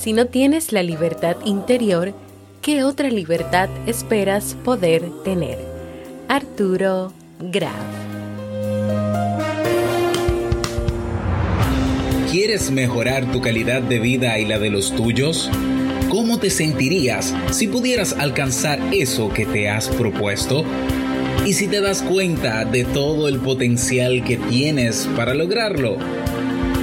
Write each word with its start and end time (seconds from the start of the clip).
Si 0.00 0.14
no 0.14 0.28
tienes 0.28 0.72
la 0.72 0.82
libertad 0.82 1.36
interior, 1.44 2.14
¿qué 2.62 2.84
otra 2.84 3.10
libertad 3.10 3.68
esperas 3.86 4.56
poder 4.64 5.04
tener? 5.24 5.58
Arturo 6.26 7.12
Graf. 7.38 7.74
¿Quieres 12.32 12.70
mejorar 12.70 13.30
tu 13.30 13.42
calidad 13.42 13.82
de 13.82 13.98
vida 13.98 14.38
y 14.38 14.46
la 14.46 14.58
de 14.58 14.70
los 14.70 14.96
tuyos? 14.96 15.50
¿Cómo 16.08 16.38
te 16.38 16.48
sentirías 16.48 17.34
si 17.50 17.68
pudieras 17.68 18.14
alcanzar 18.14 18.80
eso 18.94 19.28
que 19.28 19.44
te 19.44 19.68
has 19.68 19.90
propuesto? 19.90 20.64
¿Y 21.44 21.52
si 21.52 21.68
te 21.68 21.82
das 21.82 22.00
cuenta 22.00 22.64
de 22.64 22.84
todo 22.84 23.28
el 23.28 23.38
potencial 23.38 24.24
que 24.24 24.38
tienes 24.38 25.06
para 25.14 25.34
lograrlo? 25.34 25.98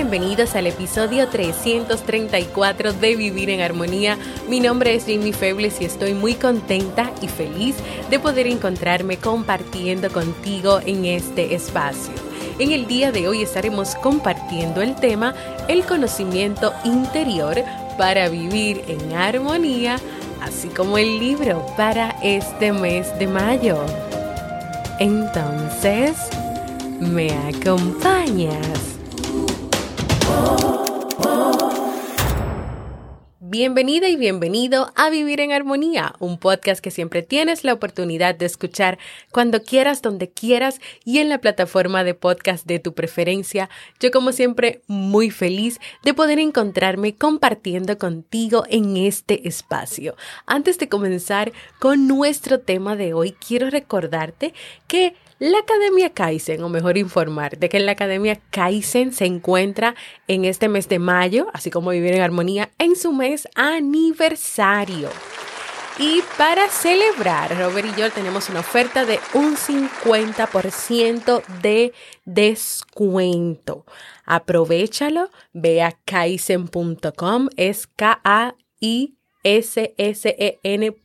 Bienvenidos 0.00 0.54
al 0.54 0.68
episodio 0.68 1.26
334 1.26 2.92
de 2.92 3.16
Vivir 3.16 3.50
en 3.50 3.62
Armonía. 3.62 4.16
Mi 4.48 4.60
nombre 4.60 4.94
es 4.94 5.06
Jamie 5.06 5.32
Febles 5.32 5.80
y 5.80 5.86
estoy 5.86 6.14
muy 6.14 6.34
contenta 6.34 7.10
y 7.20 7.26
feliz 7.26 7.74
de 8.08 8.20
poder 8.20 8.46
encontrarme 8.46 9.16
compartiendo 9.16 10.08
contigo 10.12 10.78
en 10.86 11.04
este 11.04 11.52
espacio. 11.52 12.12
En 12.60 12.70
el 12.70 12.86
día 12.86 13.10
de 13.10 13.26
hoy 13.26 13.42
estaremos 13.42 13.96
compartiendo 13.96 14.82
el 14.82 14.94
tema 14.94 15.34
El 15.66 15.84
conocimiento 15.84 16.72
interior 16.84 17.56
para 17.98 18.28
vivir 18.28 18.84
en 18.86 19.14
armonía, 19.14 19.98
así 20.40 20.68
como 20.68 20.96
el 20.96 21.18
libro 21.18 21.66
para 21.76 22.10
este 22.22 22.72
mes 22.72 23.18
de 23.18 23.26
mayo. 23.26 23.84
Entonces, 25.00 26.14
¿me 27.00 27.32
acompañas? 27.32 28.97
Bienvenida 33.50 34.10
y 34.10 34.16
bienvenido 34.16 34.92
a 34.94 35.08
Vivir 35.08 35.40
en 35.40 35.52
Armonía, 35.52 36.14
un 36.18 36.36
podcast 36.36 36.82
que 36.82 36.90
siempre 36.90 37.22
tienes 37.22 37.64
la 37.64 37.72
oportunidad 37.72 38.34
de 38.34 38.44
escuchar 38.44 38.98
cuando 39.32 39.62
quieras, 39.62 40.02
donde 40.02 40.28
quieras 40.28 40.82
y 41.02 41.20
en 41.20 41.30
la 41.30 41.38
plataforma 41.38 42.04
de 42.04 42.12
podcast 42.12 42.66
de 42.66 42.78
tu 42.78 42.92
preferencia. 42.92 43.70
Yo 44.00 44.10
como 44.10 44.32
siempre 44.32 44.82
muy 44.86 45.30
feliz 45.30 45.80
de 46.04 46.12
poder 46.12 46.38
encontrarme 46.40 47.14
compartiendo 47.14 47.96
contigo 47.96 48.64
en 48.68 48.98
este 48.98 49.48
espacio. 49.48 50.14
Antes 50.44 50.78
de 50.78 50.90
comenzar 50.90 51.50
con 51.78 52.06
nuestro 52.06 52.60
tema 52.60 52.96
de 52.96 53.14
hoy, 53.14 53.32
quiero 53.32 53.70
recordarte 53.70 54.52
que 54.86 55.14
la 55.38 55.58
Academia 55.58 56.10
Kaizen, 56.10 56.62
o 56.62 56.68
mejor 56.68 56.98
informar, 56.98 57.58
de 57.58 57.68
que 57.68 57.78
la 57.78 57.92
Academia 57.92 58.40
Kaizen 58.50 59.12
se 59.12 59.26
encuentra 59.26 59.94
en 60.26 60.44
este 60.44 60.68
mes 60.68 60.88
de 60.88 60.98
mayo, 60.98 61.48
así 61.52 61.70
como 61.70 61.90
Vivir 61.90 62.14
en 62.14 62.22
Armonía, 62.22 62.70
en 62.78 62.96
su 62.96 63.12
mes 63.12 63.48
aniversario. 63.54 65.10
Y 66.00 66.22
para 66.36 66.68
celebrar, 66.68 67.58
Robert 67.58 67.88
y 67.88 68.00
yo 68.00 68.10
tenemos 68.12 68.48
una 68.48 68.60
oferta 68.60 69.04
de 69.04 69.18
un 69.34 69.56
50% 69.56 71.42
de 71.60 71.92
descuento. 72.24 73.84
Aprovechalo, 74.24 75.30
ve 75.52 75.82
a 75.82 75.98
kaizen.com, 76.04 77.48
es 77.56 77.88
K-A-I 77.88 79.17
ssen.com 79.44 81.00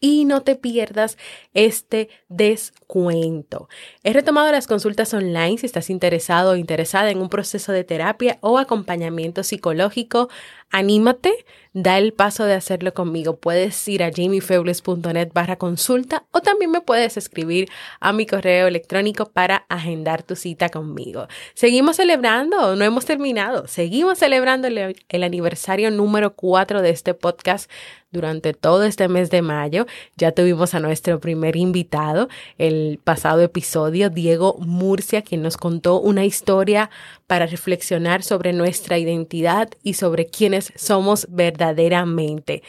y 0.00 0.24
no 0.24 0.42
te 0.42 0.56
pierdas 0.56 1.18
este 1.52 2.08
descuento. 2.28 3.68
He 4.02 4.12
retomado 4.12 4.50
las 4.52 4.66
consultas 4.66 5.12
online 5.14 5.58
si 5.58 5.66
estás 5.66 5.90
interesado 5.90 6.52
o 6.52 6.56
interesada 6.56 7.10
en 7.10 7.18
un 7.18 7.28
proceso 7.28 7.72
de 7.72 7.84
terapia 7.84 8.38
o 8.40 8.58
acompañamiento 8.58 9.42
psicológico. 9.42 10.28
Anímate, 10.70 11.44
da 11.72 11.98
el 11.98 12.12
paso 12.12 12.44
de 12.44 12.54
hacerlo 12.54 12.94
conmigo. 12.94 13.36
Puedes 13.36 13.86
ir 13.88 14.02
a 14.02 14.10
jamiefebles.net 14.10 15.30
barra 15.32 15.56
consulta 15.56 16.24
o 16.30 16.40
también 16.40 16.70
me 16.70 16.80
puedes 16.80 17.16
escribir 17.16 17.68
a 18.00 18.12
mi 18.12 18.26
correo 18.26 18.66
electrónico 18.66 19.30
para 19.30 19.66
agendar 19.68 20.22
tu 20.22 20.36
cita 20.36 20.68
conmigo. 20.68 21.28
Seguimos 21.54 21.96
celebrando, 21.96 22.76
no 22.76 22.84
hemos 22.84 23.04
terminado, 23.04 23.66
seguimos 23.66 24.18
celebrando 24.18 24.68
el, 24.68 24.96
el 25.08 25.22
aniversario 25.22 25.90
número 25.90 26.34
4 26.34 26.82
de 26.82 26.90
este 26.90 27.14
podcast 27.14 27.70
durante 28.14 28.54
todo 28.54 28.84
este 28.84 29.08
mes 29.08 29.28
de 29.28 29.42
mayo. 29.42 29.86
Ya 30.16 30.32
tuvimos 30.32 30.72
a 30.74 30.80
nuestro 30.80 31.20
primer 31.20 31.56
invitado, 31.56 32.28
el 32.56 32.98
pasado 33.04 33.42
episodio, 33.42 34.08
Diego 34.08 34.56
Murcia, 34.60 35.20
quien 35.20 35.42
nos 35.42 35.58
contó 35.58 36.00
una 36.00 36.24
historia 36.24 36.88
para 37.26 37.44
reflexionar 37.44 38.22
sobre 38.22 38.54
nuestra 38.54 38.96
identidad 38.96 39.68
y 39.82 39.94
sobre 39.94 40.26
quiénes 40.26 40.72
somos 40.76 41.26
verdaderamente. 41.28 42.62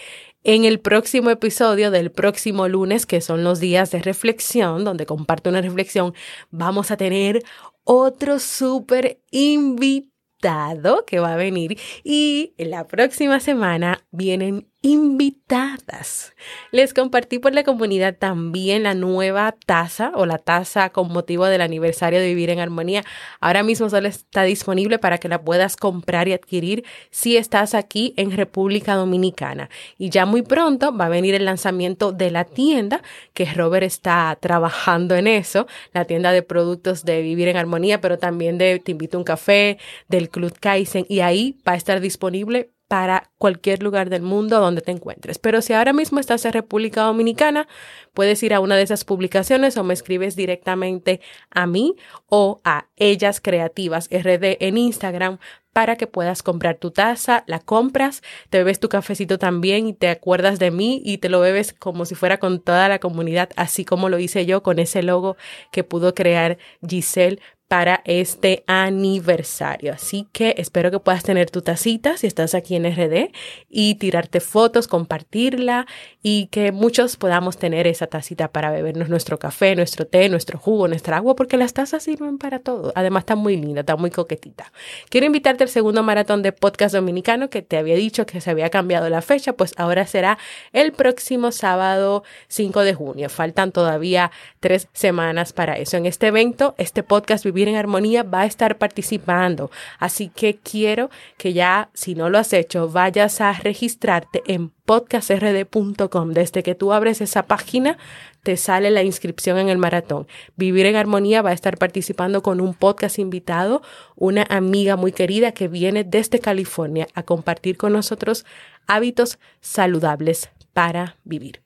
En 0.44 0.66
el 0.66 0.80
próximo 0.80 1.30
episodio 1.32 1.90
del 1.90 2.12
próximo 2.12 2.68
lunes, 2.68 3.06
que 3.06 3.22
son 3.22 3.44
los 3.44 3.60
días 3.60 3.92
de 3.92 4.00
reflexión, 4.00 4.84
donde 4.84 5.06
comparto 5.06 5.50
una 5.50 5.62
reflexión, 5.62 6.14
vamos 6.52 6.92
a 6.92 6.98
tener 6.98 7.44
otro 7.84 8.40
súper 8.40 9.22
invitado 9.32 11.04
que 11.08 11.20
va 11.20 11.34
a 11.34 11.38
venir 11.38 11.80
y 12.04 12.54
la 12.58 12.86
próxima 12.86 13.40
semana 13.40 14.06
vienen 14.12 14.68
invitadas. 14.86 16.36
Les 16.72 16.94
compartí 16.94 17.40
por 17.40 17.56
la 17.56 17.64
comunidad 17.64 18.18
también 18.20 18.84
la 18.84 18.94
nueva 18.94 19.56
taza 19.66 20.12
o 20.14 20.28
la 20.28 20.38
taza 20.38 20.92
con 20.92 21.12
motivo 21.12 21.46
del 21.46 21.62
aniversario 21.62 22.20
de 22.20 22.28
Vivir 22.28 22.52
en 22.52 22.60
Armonía. 22.60 23.04
Ahora 23.40 23.64
mismo 23.64 23.90
solo 23.90 24.08
está 24.08 24.44
disponible 24.44 25.00
para 25.00 25.18
que 25.18 25.28
la 25.28 25.42
puedas 25.42 25.76
comprar 25.76 26.28
y 26.28 26.34
adquirir 26.34 26.86
si 27.10 27.36
estás 27.36 27.74
aquí 27.74 28.14
en 28.16 28.30
República 28.30 28.94
Dominicana. 28.94 29.72
Y 29.98 30.12
ya 30.12 30.28
muy 30.28 30.44
pronto 30.44 30.96
va 30.96 31.08
a 31.08 31.10
venir 31.10 31.34
el 31.34 31.46
lanzamiento 31.46 32.12
de 32.12 32.30
la 32.30 32.44
tienda, 32.46 33.02
que 33.34 33.46
Robert 33.46 33.86
está 33.86 34.38
trabajando 34.40 35.16
en 35.16 35.26
eso, 35.26 35.66
la 35.94 36.06
tienda 36.06 36.32
de 36.32 36.44
productos 36.44 37.06
de 37.06 37.24
Vivir 37.24 37.48
en 37.48 37.58
Armonía, 37.58 38.02
pero 38.02 38.20
también 38.20 38.60
de 38.60 38.78
Te 38.78 38.92
invito 38.92 39.18
a 39.18 39.22
un 39.22 39.26
café, 39.26 39.80
del 40.10 40.30
Club 40.30 40.56
Kaizen, 40.60 41.08
y 41.10 41.22
ahí 41.22 41.58
va 41.68 41.72
a 41.72 41.76
estar 41.76 42.02
disponible 42.02 42.75
para 42.88 43.32
cualquier 43.38 43.82
lugar 43.82 44.10
del 44.10 44.22
mundo 44.22 44.60
donde 44.60 44.82
te 44.82 44.92
encuentres. 44.92 45.40
Pero 45.40 45.62
si 45.62 45.74
ahora 45.74 45.94
mismo 45.94 46.20
estás 46.20 46.46
en 46.46 46.54
República 46.54 47.04
Dominicana, 47.04 47.68
puedes 48.14 48.42
ir 48.44 48.54
a 48.54 48.60
una 48.60 48.76
de 48.76 48.84
esas 48.84 49.06
publicaciones 49.06 49.78
o 49.78 49.84
me 49.84 49.94
escribes 49.94 50.36
directamente 50.36 51.22
a 51.50 51.66
mí 51.66 51.96
o 52.28 52.62
a 52.64 52.88
Ellas 52.96 53.42
Creativas 53.42 54.08
RD 54.12 54.58
en 54.60 54.78
Instagram 54.78 55.40
para 55.76 55.98
que 55.98 56.08
puedas 56.08 56.42
comprar 56.42 56.78
tu 56.78 56.92
taza, 56.92 57.44
la 57.48 57.60
compras, 57.60 58.22
te 58.50 58.60
bebes 58.60 58.80
tu 58.80 58.88
cafecito 58.88 59.38
también 59.38 59.88
y 59.88 59.94
te 59.94 60.08
acuerdas 60.08 60.58
de 60.58 60.72
mí 60.72 61.02
y 61.04 61.18
te 61.18 61.28
lo 61.28 61.42
bebes 61.42 61.74
como 61.74 62.06
si 62.06 62.16
fuera 62.16 62.38
con 62.38 62.62
toda 62.62 62.88
la 62.88 63.00
comunidad, 63.00 63.50
así 63.58 63.84
como 63.84 64.08
lo 64.08 64.18
hice 64.18 64.46
yo 64.46 64.64
con 64.64 64.80
ese 64.80 65.04
logo 65.04 65.36
que 65.74 65.84
pudo 65.84 66.14
crear 66.14 66.58
Giselle 66.88 67.42
para 67.68 68.02
este 68.06 68.64
aniversario. 68.68 69.94
Así 69.94 70.28
que 70.32 70.56
espero 70.58 70.92
que 70.92 71.00
puedas 71.00 71.24
tener 71.24 71.50
tu 71.50 71.62
tacita 71.62 72.16
si 72.18 72.28
estás 72.28 72.54
aquí 72.54 72.76
en 72.76 72.86
RD 72.86 73.32
y 73.70 73.96
tirarte 73.96 74.40
fotos, 74.40 74.88
compartirla 74.88 75.88
y 76.22 76.48
que 76.48 76.72
muchos 76.72 77.18
podamos 77.18 77.58
tener 77.58 77.88
esa 77.88 78.08
tacita 78.08 78.50
para 78.50 78.72
bebernos 78.72 79.10
nuestro 79.10 79.40
café, 79.40 79.76
nuestro 79.76 80.06
té, 80.06 80.30
nuestro 80.30 80.60
jugo, 80.60 80.88
nuestra 80.88 81.18
agua, 81.18 81.36
porque 81.36 81.58
las 81.58 81.74
tazas 81.74 82.04
sirven 82.04 82.38
para 82.38 82.60
todo. 82.60 82.92
Además 82.96 83.22
está 83.22 83.36
muy 83.36 83.58
linda, 83.58 83.82
está 83.82 83.96
muy 83.96 84.12
coquetita. 84.12 84.72
Quiero 85.10 85.26
invitarte 85.26 85.64
al 85.64 85.70
segundo 85.70 86.04
maratón 86.04 86.44
de 86.44 86.52
podcast 86.52 86.94
dominicano 86.94 87.50
que 87.50 87.62
te 87.62 87.78
había 87.78 87.96
dicho 87.96 88.26
que 88.26 88.42
se 88.42 88.52
había 88.52 88.70
cambiado 88.70 89.10
la 89.10 89.22
fecha, 89.22 89.54
pues 89.54 89.74
ahora 89.78 90.06
será 90.06 90.38
el 90.72 90.92
próximo 90.92 91.52
sábado 91.52 92.24
5 92.48 92.82
de 92.82 92.94
junio. 92.94 93.30
Faltan 93.30 93.72
todavía 93.72 94.32
tres 94.60 94.88
semanas 94.94 95.54
para 95.54 95.78
eso. 95.78 95.98
En 95.98 96.06
este 96.06 96.28
evento, 96.28 96.76
este 96.78 97.04
podcast 97.04 97.44
Vivir 97.56 97.70
en 97.70 97.78
Armonía 97.78 98.24
va 98.24 98.42
a 98.42 98.46
estar 98.46 98.78
participando. 98.78 99.72
Así 99.98 100.28
que 100.28 100.58
quiero 100.58 101.10
que 101.38 101.54
ya, 101.54 101.90
si 101.94 102.14
no 102.14 102.30
lo 102.30 102.38
has 102.38 102.52
hecho, 102.52 102.90
vayas 102.90 103.40
a 103.40 103.54
registrarte 103.54 104.44
en 104.46 104.72
podcastrd.com. 104.72 106.32
Desde 106.32 106.64
que 106.64 106.76
tú 106.76 106.92
abres 106.92 107.22
esa 107.22 107.44
página, 107.44 107.98
te 108.44 108.58
sale 108.58 108.92
la 108.92 109.04
inscripción 109.04 109.58
en 109.58 109.70
el 109.70 109.78
maratón. 109.78 110.28
Vivir 110.58 110.86
en 110.86 110.98
Armonía 110.98 111.42
va 111.42 111.52
a 111.52 111.54
estar 111.54 111.78
participando 111.78 112.44
con 112.44 112.60
un 112.60 112.74
podcast 112.74 113.20
invitado, 113.20 113.82
una 114.18 114.46
amiga 114.50 114.98
muy 114.98 115.14
querida 115.14 115.54
que 115.54 115.70
viene 115.70 116.04
desde 116.04 116.40
California 116.40 117.08
a 117.14 117.24
compartir 117.24 117.78
con 117.78 117.94
nosotros 117.94 118.46
hábitos 118.86 119.40
saludables 119.62 120.50
para 120.74 121.16
vivir. 121.24 121.62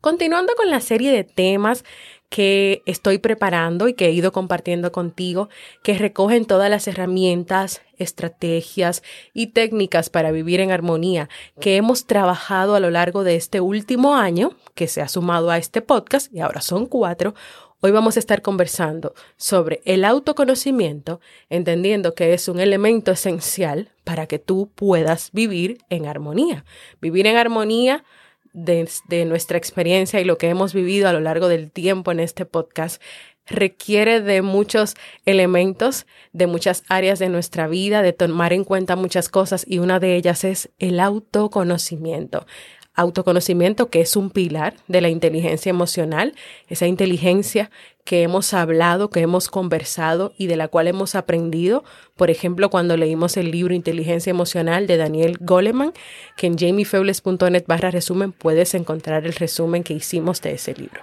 Continuando 0.00 0.54
con 0.54 0.70
la 0.70 0.80
serie 0.80 1.12
de 1.12 1.24
temas 1.24 1.84
que 2.30 2.82
estoy 2.86 3.18
preparando 3.18 3.88
y 3.88 3.94
que 3.94 4.06
he 4.06 4.12
ido 4.12 4.32
compartiendo 4.32 4.92
contigo, 4.92 5.48
que 5.82 5.98
recogen 5.98 6.46
todas 6.46 6.70
las 6.70 6.86
herramientas, 6.86 7.82
estrategias 7.98 9.02
y 9.34 9.48
técnicas 9.48 10.10
para 10.10 10.30
vivir 10.30 10.60
en 10.60 10.70
armonía 10.70 11.28
que 11.60 11.76
hemos 11.76 12.06
trabajado 12.06 12.76
a 12.76 12.80
lo 12.80 12.88
largo 12.90 13.24
de 13.24 13.34
este 13.34 13.60
último 13.60 14.14
año, 14.14 14.52
que 14.74 14.86
se 14.86 15.02
ha 15.02 15.08
sumado 15.08 15.50
a 15.50 15.58
este 15.58 15.82
podcast 15.82 16.32
y 16.32 16.40
ahora 16.40 16.60
son 16.62 16.86
cuatro. 16.86 17.34
Hoy 17.80 17.90
vamos 17.90 18.16
a 18.16 18.20
estar 18.20 18.42
conversando 18.42 19.14
sobre 19.36 19.80
el 19.84 20.04
autoconocimiento, 20.04 21.20
entendiendo 21.48 22.14
que 22.14 22.32
es 22.32 22.46
un 22.46 22.60
elemento 22.60 23.10
esencial 23.10 23.90
para 24.04 24.26
que 24.26 24.38
tú 24.38 24.70
puedas 24.74 25.30
vivir 25.32 25.78
en 25.88 26.06
armonía. 26.06 26.64
Vivir 27.00 27.26
en 27.26 27.38
armonía 27.38 28.04
de, 28.52 29.24
nuestra 29.26 29.58
experiencia 29.58 30.20
y 30.20 30.24
lo 30.24 30.38
que 30.38 30.48
hemos 30.48 30.74
vivido 30.74 31.08
a 31.08 31.12
lo 31.12 31.20
largo 31.20 31.48
del 31.48 31.70
tiempo 31.70 32.12
en 32.12 32.20
este 32.20 32.44
podcast 32.44 33.00
requiere 33.46 34.20
de 34.20 34.42
muchos 34.42 34.94
elementos, 35.26 36.06
de 36.32 36.46
muchas 36.46 36.84
áreas 36.88 37.18
de 37.18 37.28
nuestra 37.28 37.66
vida, 37.66 38.02
de 38.02 38.12
tomar 38.12 38.52
en 38.52 38.64
cuenta 38.64 38.96
muchas 38.96 39.28
cosas 39.28 39.64
y 39.66 39.78
una 39.78 39.98
de 39.98 40.16
ellas 40.16 40.44
es 40.44 40.70
el 40.78 41.00
autoconocimiento. 41.00 42.46
Autoconocimiento, 42.94 43.88
que 43.88 44.00
es 44.00 44.16
un 44.16 44.30
pilar 44.30 44.74
de 44.88 45.00
la 45.00 45.08
inteligencia 45.08 45.70
emocional, 45.70 46.34
esa 46.68 46.86
inteligencia 46.86 47.70
que 48.04 48.22
hemos 48.22 48.54
hablado, 48.54 49.10
que 49.10 49.20
hemos 49.20 49.48
conversado 49.48 50.32
y 50.36 50.46
de 50.46 50.56
la 50.56 50.68
cual 50.68 50.88
hemos 50.88 51.14
aprendido. 51.14 51.84
Por 52.16 52.30
ejemplo, 52.30 52.70
cuando 52.70 52.96
leímos 52.96 53.36
el 53.36 53.50
libro 53.50 53.74
Inteligencia 53.74 54.30
Emocional 54.30 54.86
de 54.86 54.96
Daniel 54.96 55.36
Goleman, 55.40 55.92
que 56.36 56.46
en 56.46 56.58
jamiefebles.net 56.58 57.64
barra 57.66 57.90
resumen 57.90 58.32
puedes 58.32 58.74
encontrar 58.74 59.26
el 59.26 59.34
resumen 59.34 59.82
que 59.82 59.94
hicimos 59.94 60.40
de 60.42 60.52
ese 60.52 60.74
libro. 60.74 61.00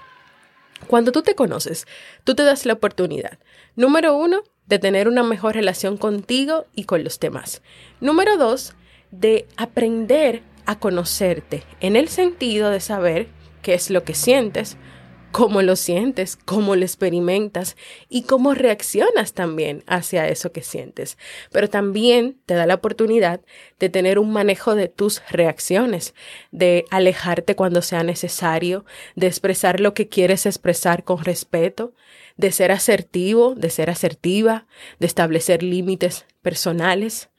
Cuando 0.87 1.11
tú 1.11 1.21
te 1.21 1.35
conoces, 1.35 1.87
tú 2.23 2.35
te 2.35 2.43
das 2.43 2.65
la 2.65 2.73
oportunidad, 2.73 3.39
número 3.75 4.15
uno, 4.15 4.43
de 4.67 4.79
tener 4.79 5.07
una 5.07 5.23
mejor 5.23 5.55
relación 5.55 5.97
contigo 5.97 6.65
y 6.75 6.83
con 6.83 7.03
los 7.03 7.19
demás. 7.19 7.61
Número 8.01 8.37
dos, 8.37 8.75
de 9.11 9.47
aprender 9.55 10.43
a 10.65 10.77
conocerte 10.77 11.63
en 11.79 11.95
el 11.95 12.09
sentido 12.09 12.69
de 12.69 12.81
saber 12.81 13.27
qué 13.61 13.73
es 13.73 13.89
lo 13.89 14.03
que 14.03 14.13
sientes, 14.13 14.77
cómo 15.31 15.61
lo 15.61 15.75
sientes, 15.75 16.35
cómo 16.35 16.75
lo 16.75 16.83
experimentas 16.83 17.75
y 18.09 18.23
cómo 18.23 18.53
reaccionas 18.53 19.33
también 19.33 19.83
hacia 19.87 20.27
eso 20.27 20.51
que 20.51 20.61
sientes. 20.61 21.17
Pero 21.51 21.69
también 21.69 22.37
te 22.45 22.55
da 22.55 22.65
la 22.65 22.75
oportunidad 22.75 23.41
de 23.79 23.89
tener 23.89 24.19
un 24.19 24.31
manejo 24.31 24.75
de 24.75 24.87
tus 24.87 25.21
reacciones, 25.29 26.13
de 26.51 26.85
alejarte 26.89 27.55
cuando 27.55 27.81
sea 27.81 28.03
necesario, 28.03 28.85
de 29.15 29.27
expresar 29.27 29.79
lo 29.79 29.93
que 29.93 30.07
quieres 30.07 30.45
expresar 30.45 31.03
con 31.03 31.23
respeto, 31.23 31.93
de 32.37 32.51
ser 32.51 32.71
asertivo, 32.71 33.55
de 33.55 33.69
ser 33.69 33.89
asertiva, 33.89 34.67
de 34.99 35.07
establecer 35.07 35.63
límites 35.63 36.25
personales. 36.41 37.29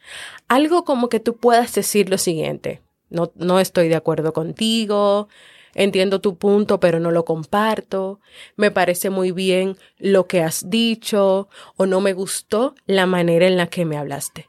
Algo 0.49 0.85
como 0.85 1.09
que 1.09 1.21
tú 1.21 1.37
puedas 1.37 1.75
decir 1.75 2.11
lo 2.11 2.19
siguiente, 2.19 2.83
no, 3.11 3.33
no 3.37 3.61
estoy 3.61 3.89
de 3.89 3.97
acuerdo 3.97 4.33
contigo, 4.33 5.29
entiendo 5.75 6.21
tu 6.21 6.37
punto, 6.37 6.81
pero 6.81 7.01
no 7.01 7.11
lo 7.11 7.25
comparto, 7.25 8.21
me 8.57 8.71
parece 8.71 9.11
muy 9.11 9.33
bien 9.33 9.77
lo 9.99 10.27
que 10.27 10.43
has 10.43 10.69
dicho 10.71 11.49
o 11.77 11.87
no 11.87 12.01
me 12.01 12.13
gustó 12.13 12.75
la 12.87 13.07
manera 13.07 13.47
en 13.47 13.57
la 13.57 13.67
que 13.67 13.85
me 13.85 13.97
hablaste. 13.97 14.49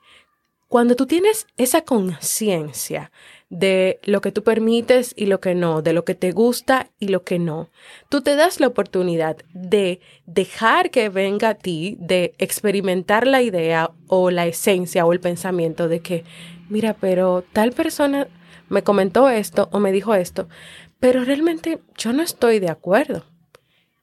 Cuando 0.69 0.95
tú 0.95 1.07
tienes 1.07 1.47
esa 1.57 1.81
conciencia 1.81 3.11
de 3.49 3.99
lo 4.03 4.21
que 4.21 4.31
tú 4.31 4.43
permites 4.43 5.15
y 5.17 5.25
lo 5.25 5.39
que 5.39 5.55
no, 5.55 5.81
de 5.81 5.93
lo 5.93 6.05
que 6.05 6.13
te 6.13 6.31
gusta 6.31 6.91
y 6.99 7.07
lo 7.07 7.23
que 7.23 7.39
no, 7.39 7.69
tú 8.07 8.21
te 8.21 8.35
das 8.35 8.59
la 8.59 8.67
oportunidad 8.67 9.37
de 9.53 9.99
dejar 10.27 10.91
que 10.91 11.09
venga 11.09 11.49
a 11.49 11.55
ti, 11.55 11.97
de 11.99 12.35
experimentar 12.37 13.25
la 13.25 13.41
idea 13.41 13.89
o 14.07 14.29
la 14.29 14.45
esencia 14.45 15.07
o 15.07 15.13
el 15.13 15.19
pensamiento 15.19 15.87
de 15.87 16.01
que, 16.01 16.23
mira, 16.69 16.93
pero 16.93 17.43
tal 17.51 17.71
persona 17.71 18.27
me 18.69 18.83
comentó 18.83 19.27
esto 19.27 19.69
o 19.71 19.79
me 19.79 19.91
dijo 19.91 20.13
esto, 20.13 20.47
pero 20.99 21.23
realmente 21.23 21.81
yo 21.97 22.13
no 22.13 22.23
estoy 22.23 22.59
de 22.59 22.69
acuerdo. 22.69 23.25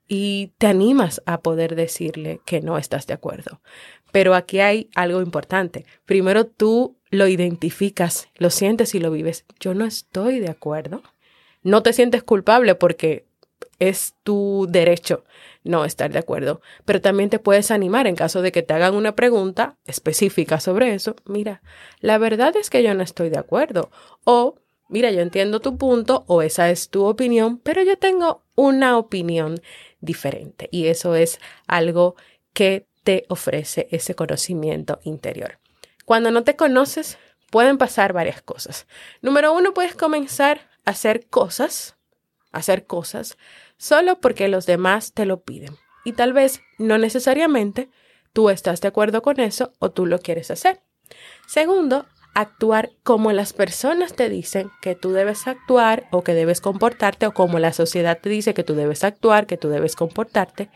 Y 0.08 0.52
te 0.58 0.68
animas 0.68 1.20
a 1.26 1.40
poder 1.40 1.74
decirle 1.74 2.40
que 2.44 2.60
no 2.60 2.78
estás 2.78 3.08
de 3.08 3.14
acuerdo. 3.14 3.60
Pero 4.12 4.34
aquí 4.34 4.60
hay 4.60 4.88
algo 4.94 5.20
importante. 5.20 5.84
Primero 6.04 6.46
tú 6.46 6.96
lo 7.10 7.26
identificas, 7.26 8.28
lo 8.36 8.50
sientes 8.50 8.94
y 8.94 9.00
lo 9.00 9.10
vives. 9.10 9.44
Yo 9.58 9.74
no 9.74 9.84
estoy 9.84 10.38
de 10.38 10.48
acuerdo. 10.48 11.02
No 11.62 11.82
te 11.82 11.92
sientes 11.92 12.22
culpable 12.22 12.76
porque 12.76 13.26
es 13.78 14.14
tu 14.22 14.66
derecho 14.70 15.24
no 15.64 15.84
estar 15.84 16.12
de 16.12 16.18
acuerdo, 16.18 16.60
pero 16.84 17.00
también 17.00 17.28
te 17.28 17.38
puedes 17.38 17.70
animar 17.70 18.06
en 18.06 18.14
caso 18.14 18.40
de 18.40 18.52
que 18.52 18.62
te 18.62 18.72
hagan 18.72 18.94
una 18.94 19.16
pregunta 19.16 19.76
específica 19.84 20.60
sobre 20.60 20.94
eso. 20.94 21.16
Mira, 21.24 21.60
la 22.00 22.18
verdad 22.18 22.56
es 22.56 22.70
que 22.70 22.82
yo 22.82 22.94
no 22.94 23.02
estoy 23.02 23.30
de 23.30 23.38
acuerdo. 23.38 23.90
O, 24.24 24.56
mira, 24.88 25.10
yo 25.10 25.20
entiendo 25.20 25.60
tu 25.60 25.76
punto 25.76 26.24
o 26.26 26.42
esa 26.42 26.70
es 26.70 26.90
tu 26.90 27.04
opinión, 27.04 27.58
pero 27.58 27.82
yo 27.82 27.98
tengo 27.98 28.42
una 28.54 28.96
opinión 28.98 29.60
diferente. 30.00 30.68
Y 30.70 30.86
eso 30.86 31.14
es 31.14 31.38
algo 31.66 32.16
que 32.52 32.86
te 33.02 33.24
ofrece 33.28 33.88
ese 33.90 34.14
conocimiento 34.14 34.98
interior. 35.04 35.58
Cuando 36.04 36.30
no 36.30 36.44
te 36.44 36.56
conoces, 36.56 37.18
pueden 37.50 37.78
pasar 37.78 38.12
varias 38.12 38.42
cosas. 38.42 38.86
Número 39.22 39.52
uno, 39.52 39.74
puedes 39.74 39.94
comenzar 39.94 40.68
a 40.84 40.90
hacer 40.90 41.26
cosas, 41.26 41.96
hacer 42.52 42.86
cosas 42.86 43.36
solo 43.76 44.20
porque 44.20 44.48
los 44.48 44.66
demás 44.66 45.12
te 45.12 45.26
lo 45.26 45.42
piden. 45.42 45.76
Y 46.04 46.12
tal 46.12 46.32
vez 46.32 46.62
no 46.78 46.98
necesariamente 46.98 47.90
tú 48.32 48.50
estás 48.50 48.80
de 48.80 48.88
acuerdo 48.88 49.22
con 49.22 49.40
eso 49.40 49.72
o 49.78 49.90
tú 49.90 50.06
lo 50.06 50.20
quieres 50.20 50.50
hacer. 50.50 50.80
Segundo, 51.46 52.06
actuar 52.36 52.92
como 53.02 53.32
las 53.32 53.54
personas 53.54 54.12
te 54.14 54.28
dicen 54.28 54.70
que 54.82 54.94
tú 54.94 55.12
debes 55.12 55.46
actuar 55.46 56.06
o 56.10 56.22
que 56.22 56.34
debes 56.34 56.60
comportarte 56.60 57.26
o 57.26 57.32
como 57.32 57.58
la 57.58 57.72
sociedad 57.72 58.18
te 58.20 58.28
dice 58.28 58.52
que 58.52 58.62
tú 58.62 58.74
debes 58.74 59.04
actuar, 59.04 59.46
que 59.46 59.56
tú 59.56 59.70
debes 59.70 59.96
comportarte, 59.96 60.68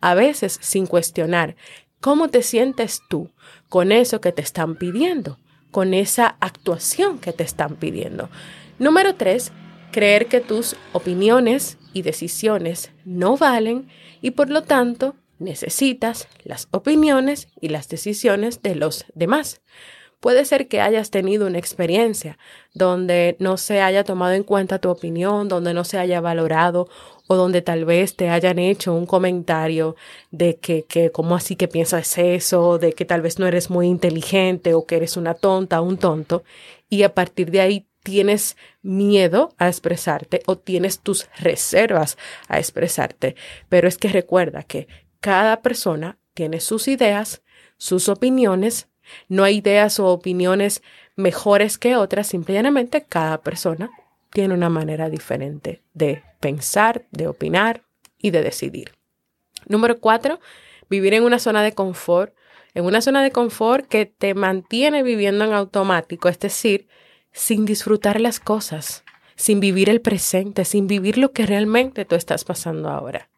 a 0.00 0.14
veces 0.14 0.58
sin 0.60 0.86
cuestionar 0.86 1.54
cómo 2.00 2.28
te 2.28 2.42
sientes 2.42 3.00
tú 3.08 3.30
con 3.68 3.92
eso 3.92 4.20
que 4.20 4.32
te 4.32 4.42
están 4.42 4.74
pidiendo, 4.74 5.38
con 5.70 5.94
esa 5.94 6.36
actuación 6.40 7.20
que 7.20 7.32
te 7.32 7.44
están 7.44 7.76
pidiendo. 7.76 8.28
Número 8.80 9.14
tres, 9.14 9.52
creer 9.92 10.26
que 10.26 10.40
tus 10.40 10.74
opiniones 10.92 11.78
y 11.92 12.02
decisiones 12.02 12.90
no 13.04 13.36
valen 13.36 13.86
y 14.20 14.32
por 14.32 14.50
lo 14.50 14.64
tanto 14.64 15.14
necesitas 15.38 16.26
las 16.42 16.66
opiniones 16.72 17.46
y 17.60 17.68
las 17.68 17.88
decisiones 17.88 18.62
de 18.62 18.74
los 18.74 19.04
demás. 19.14 19.60
Puede 20.24 20.46
ser 20.46 20.68
que 20.68 20.80
hayas 20.80 21.10
tenido 21.10 21.46
una 21.46 21.58
experiencia 21.58 22.38
donde 22.72 23.36
no 23.40 23.58
se 23.58 23.82
haya 23.82 24.04
tomado 24.04 24.32
en 24.32 24.42
cuenta 24.42 24.78
tu 24.78 24.88
opinión, 24.88 25.48
donde 25.48 25.74
no 25.74 25.84
se 25.84 25.98
haya 25.98 26.22
valorado 26.22 26.88
o 27.26 27.36
donde 27.36 27.60
tal 27.60 27.84
vez 27.84 28.16
te 28.16 28.30
hayan 28.30 28.58
hecho 28.58 28.94
un 28.94 29.04
comentario 29.04 29.96
de 30.30 30.56
que, 30.56 30.84
que 30.84 31.10
cómo 31.10 31.34
así 31.34 31.56
que 31.56 31.68
piensas 31.68 32.16
eso, 32.16 32.78
de 32.78 32.94
que 32.94 33.04
tal 33.04 33.20
vez 33.20 33.38
no 33.38 33.46
eres 33.46 33.68
muy 33.68 33.86
inteligente 33.86 34.72
o 34.72 34.86
que 34.86 34.96
eres 34.96 35.18
una 35.18 35.34
tonta 35.34 35.82
un 35.82 35.98
tonto 35.98 36.42
y 36.88 37.02
a 37.02 37.12
partir 37.12 37.50
de 37.50 37.60
ahí 37.60 37.86
tienes 38.02 38.56
miedo 38.80 39.52
a 39.58 39.68
expresarte 39.68 40.40
o 40.46 40.56
tienes 40.56 41.00
tus 41.00 41.28
reservas 41.38 42.16
a 42.48 42.58
expresarte. 42.58 43.36
Pero 43.68 43.88
es 43.88 43.98
que 43.98 44.08
recuerda 44.08 44.62
que 44.62 44.88
cada 45.20 45.60
persona 45.60 46.16
tiene 46.32 46.60
sus 46.60 46.88
ideas, 46.88 47.42
sus 47.76 48.08
opiniones. 48.08 48.88
No 49.28 49.44
hay 49.44 49.58
ideas 49.58 50.00
o 50.00 50.06
opiniones 50.06 50.82
mejores 51.16 51.78
que 51.78 51.96
otras, 51.96 52.26
simplemente 52.26 53.04
cada 53.04 53.40
persona 53.42 53.90
tiene 54.30 54.54
una 54.54 54.68
manera 54.68 55.08
diferente 55.08 55.82
de 55.94 56.22
pensar, 56.40 57.06
de 57.10 57.28
opinar 57.28 57.82
y 58.18 58.30
de 58.30 58.42
decidir. 58.42 58.92
Número 59.66 60.00
cuatro, 60.00 60.40
vivir 60.90 61.14
en 61.14 61.22
una 61.22 61.38
zona 61.38 61.62
de 61.62 61.72
confort, 61.72 62.34
en 62.74 62.84
una 62.84 63.00
zona 63.00 63.22
de 63.22 63.30
confort 63.30 63.86
que 63.86 64.06
te 64.06 64.34
mantiene 64.34 65.02
viviendo 65.02 65.44
en 65.44 65.52
automático, 65.52 66.28
es 66.28 66.38
decir, 66.40 66.88
sin 67.32 67.64
disfrutar 67.64 68.20
las 68.20 68.40
cosas, 68.40 69.04
sin 69.36 69.60
vivir 69.60 69.88
el 69.88 70.00
presente, 70.00 70.64
sin 70.64 70.86
vivir 70.86 71.18
lo 71.18 71.32
que 71.32 71.46
realmente 71.46 72.04
tú 72.04 72.14
estás 72.16 72.44
pasando 72.44 72.90
ahora. 72.90 73.30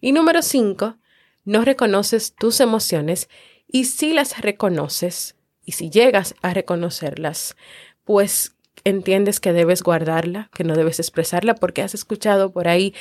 Y 0.00 0.12
número 0.12 0.42
cinco, 0.42 0.96
no 1.44 1.64
reconoces 1.64 2.34
tus 2.34 2.60
emociones 2.60 3.28
y 3.72 3.86
si 3.86 4.12
las 4.12 4.40
reconoces 4.40 5.34
y 5.64 5.72
si 5.72 5.90
llegas 5.90 6.34
a 6.42 6.54
reconocerlas, 6.54 7.56
pues 8.04 8.54
entiendes 8.84 9.40
que 9.40 9.52
debes 9.52 9.82
guardarla, 9.82 10.50
que 10.54 10.64
no 10.64 10.76
debes 10.76 10.98
expresarla 11.00 11.54
porque 11.54 11.82
has 11.82 11.94
escuchado 11.94 12.52
por 12.52 12.68
ahí 12.68 12.94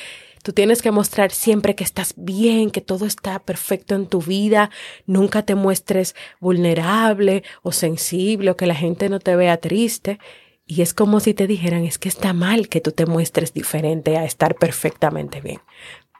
Tú 0.44 0.54
tienes 0.54 0.82
que 0.82 0.92
mostrar 0.92 1.32
siempre 1.32 1.76
que 1.76 1.84
estás 1.84 2.14
bien, 2.18 2.72
que 2.72 2.82
todo 2.82 3.06
está 3.06 3.40
perfecto 3.40 3.94
en 3.94 4.08
tu 4.08 4.22
vida. 4.22 4.72
Nunca 5.06 5.44
te 5.44 5.54
muestres 5.54 6.16
vulnerable 6.40 7.44
o 7.62 7.72
sensible 7.72 8.52
o 8.52 8.58
que 8.58 8.66
la 8.66 8.76
gente 8.76 9.08
no 9.10 9.20
te 9.20 9.36
vea 9.36 9.58
triste. 9.58 10.20
Y 10.66 10.82
es 10.82 10.94
como 10.94 11.20
si 11.20 11.36
te 11.36 11.46
dijeran, 11.46 11.86
es 11.86 12.00
que 12.00 12.10
está 12.10 12.34
mal 12.34 12.70
que 12.70 12.82
tú 12.82 12.92
te 12.92 13.06
muestres 13.06 13.54
diferente 13.54 14.18
a 14.18 14.26
estar 14.26 14.56
perfectamente 14.56 15.42
bien. 15.42 15.62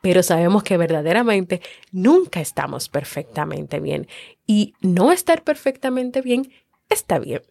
Pero 0.02 0.24
sabemos 0.24 0.64
que 0.64 0.78
verdaderamente 0.78 1.62
nunca 1.92 2.42
estamos 2.42 2.90
perfectamente 2.90 3.80
bien. 3.80 4.08
Y 4.46 4.74
no 4.82 5.12
estar 5.12 5.44
perfectamente 5.44 6.22
bien 6.22 6.52
está 6.90 7.20
bien. 7.20 7.42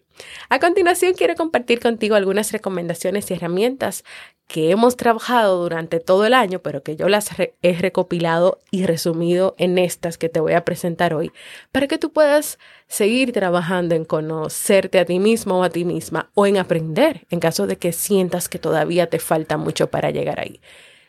A 0.48 0.58
continuación, 0.58 1.14
quiero 1.14 1.34
compartir 1.34 1.80
contigo 1.80 2.14
algunas 2.14 2.52
recomendaciones 2.52 3.30
y 3.30 3.34
herramientas 3.34 4.04
que 4.46 4.70
hemos 4.70 4.96
trabajado 4.96 5.62
durante 5.62 6.00
todo 6.00 6.26
el 6.26 6.34
año, 6.34 6.58
pero 6.58 6.82
que 6.82 6.96
yo 6.96 7.08
las 7.08 7.30
he 7.38 7.72
recopilado 7.74 8.58
y 8.72 8.84
resumido 8.84 9.54
en 9.58 9.78
estas 9.78 10.18
que 10.18 10.28
te 10.28 10.40
voy 10.40 10.54
a 10.54 10.64
presentar 10.64 11.14
hoy, 11.14 11.30
para 11.70 11.86
que 11.86 11.98
tú 11.98 12.12
puedas 12.12 12.58
seguir 12.88 13.32
trabajando 13.32 13.94
en 13.94 14.04
conocerte 14.04 14.98
a 14.98 15.04
ti 15.04 15.20
mismo 15.20 15.60
o 15.60 15.62
a 15.62 15.70
ti 15.70 15.84
misma 15.84 16.30
o 16.34 16.46
en 16.46 16.56
aprender 16.56 17.26
en 17.30 17.38
caso 17.38 17.68
de 17.68 17.76
que 17.76 17.92
sientas 17.92 18.48
que 18.48 18.58
todavía 18.58 19.08
te 19.08 19.20
falta 19.20 19.56
mucho 19.56 19.88
para 19.88 20.10
llegar 20.10 20.40
ahí. 20.40 20.60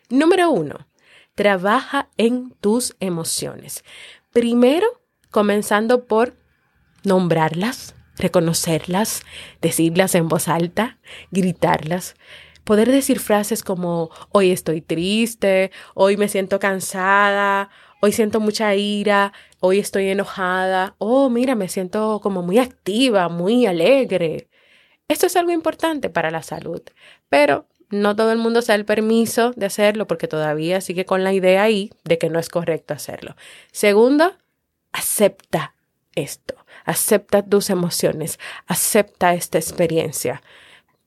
Número 0.10 0.51
uno, 0.51 0.88
trabaja 1.41 2.07
en 2.17 2.51
tus 2.62 2.95
emociones. 3.00 3.83
Primero, 4.31 4.86
comenzando 5.31 6.05
por 6.05 6.36
nombrarlas, 7.03 7.95
reconocerlas, 8.15 9.24
decirlas 9.60 10.13
en 10.13 10.27
voz 10.27 10.48
alta, 10.48 11.00
gritarlas 11.31 12.13
poder 12.63 12.91
decir 12.91 13.19
frases 13.19 13.63
como 13.63 14.12
hoy 14.29 14.51
estoy 14.51 14.81
triste, 14.81 15.71
hoy 15.95 16.15
me 16.15 16.27
siento 16.27 16.60
cansada, 16.60 17.71
hoy 18.01 18.12
siento 18.12 18.39
mucha 18.39 18.75
ira, 18.75 19.33
hoy 19.60 19.79
estoy 19.79 20.10
enojada, 20.10 20.93
oh, 21.00 21.31
mira, 21.31 21.55
me 21.55 21.69
siento 21.69 22.19
como 22.21 22.43
muy 22.43 22.60
activa, 22.60 23.29
muy 23.29 23.65
alegre. 23.65 24.48
Esto 25.07 25.25
es 25.25 25.36
algo 25.36 25.51
importante 25.51 26.12
para 26.12 26.29
la 26.29 26.43
salud, 26.43 26.83
pero 27.29 27.67
no 27.91 28.15
todo 28.15 28.31
el 28.31 28.38
mundo 28.38 28.62
se 28.62 28.71
da 28.71 28.75
el 28.75 28.86
permiso 28.86 29.51
de 29.55 29.65
hacerlo 29.65 30.07
porque 30.07 30.27
todavía 30.27 30.81
sigue 30.81 31.05
con 31.05 31.24
la 31.24 31.33
idea 31.33 31.63
ahí 31.63 31.91
de 32.03 32.17
que 32.17 32.29
no 32.29 32.39
es 32.39 32.50
correcto 32.50 32.93
hacerlo. 32.93 33.36
Segundo, 33.71 34.33
acepta 34.91 35.75
esto, 36.15 36.55
acepta 36.86 37.43
tus 37.43 37.69
emociones, 37.69 38.39
acepta 38.67 39.33
esta 39.33 39.57
experiencia. 39.57 40.41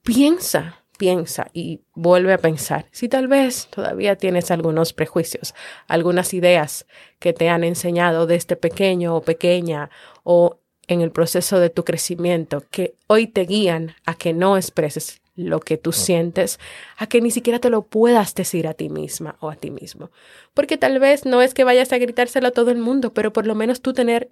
Piensa 0.03 0.85
piensa 0.95 1.47
y 1.53 1.81
vuelve 1.93 2.33
a 2.33 2.37
pensar 2.37 2.85
si 2.91 3.09
tal 3.09 3.27
vez 3.27 3.67
todavía 3.67 4.15
tienes 4.15 4.51
algunos 4.51 4.93
prejuicios, 4.93 5.53
algunas 5.87 6.33
ideas 6.33 6.85
que 7.19 7.33
te 7.33 7.49
han 7.49 7.63
enseñado 7.63 8.25
desde 8.25 8.55
pequeño 8.55 9.15
o 9.15 9.21
pequeña 9.21 9.89
o 10.23 10.59
en 10.87 11.01
el 11.01 11.11
proceso 11.11 11.59
de 11.59 11.69
tu 11.69 11.83
crecimiento 11.83 12.63
que 12.71 12.95
hoy 13.07 13.27
te 13.27 13.45
guían 13.45 13.95
a 14.05 14.15
que 14.15 14.33
no 14.33 14.57
expreses 14.57 15.21
lo 15.35 15.59
que 15.59 15.77
tú 15.77 15.91
sientes, 15.91 16.59
a 16.97 17.07
que 17.07 17.21
ni 17.21 17.29
siquiera 17.29 17.59
te 17.59 17.69
lo 17.69 17.83
puedas 17.83 18.35
decir 18.35 18.67
a 18.67 18.73
ti 18.73 18.89
misma 18.89 19.35
o 19.39 19.49
a 19.49 19.55
ti 19.55 19.69
mismo. 19.69 20.09
Porque 20.53 20.77
tal 20.77 20.99
vez 20.99 21.25
no 21.25 21.41
es 21.41 21.53
que 21.53 21.63
vayas 21.63 21.91
a 21.91 21.97
gritárselo 21.97 22.47
a 22.47 22.51
todo 22.51 22.71
el 22.71 22.77
mundo, 22.77 23.13
pero 23.13 23.33
por 23.33 23.45
lo 23.45 23.55
menos 23.55 23.81
tú 23.81 23.93
tener 23.93 24.31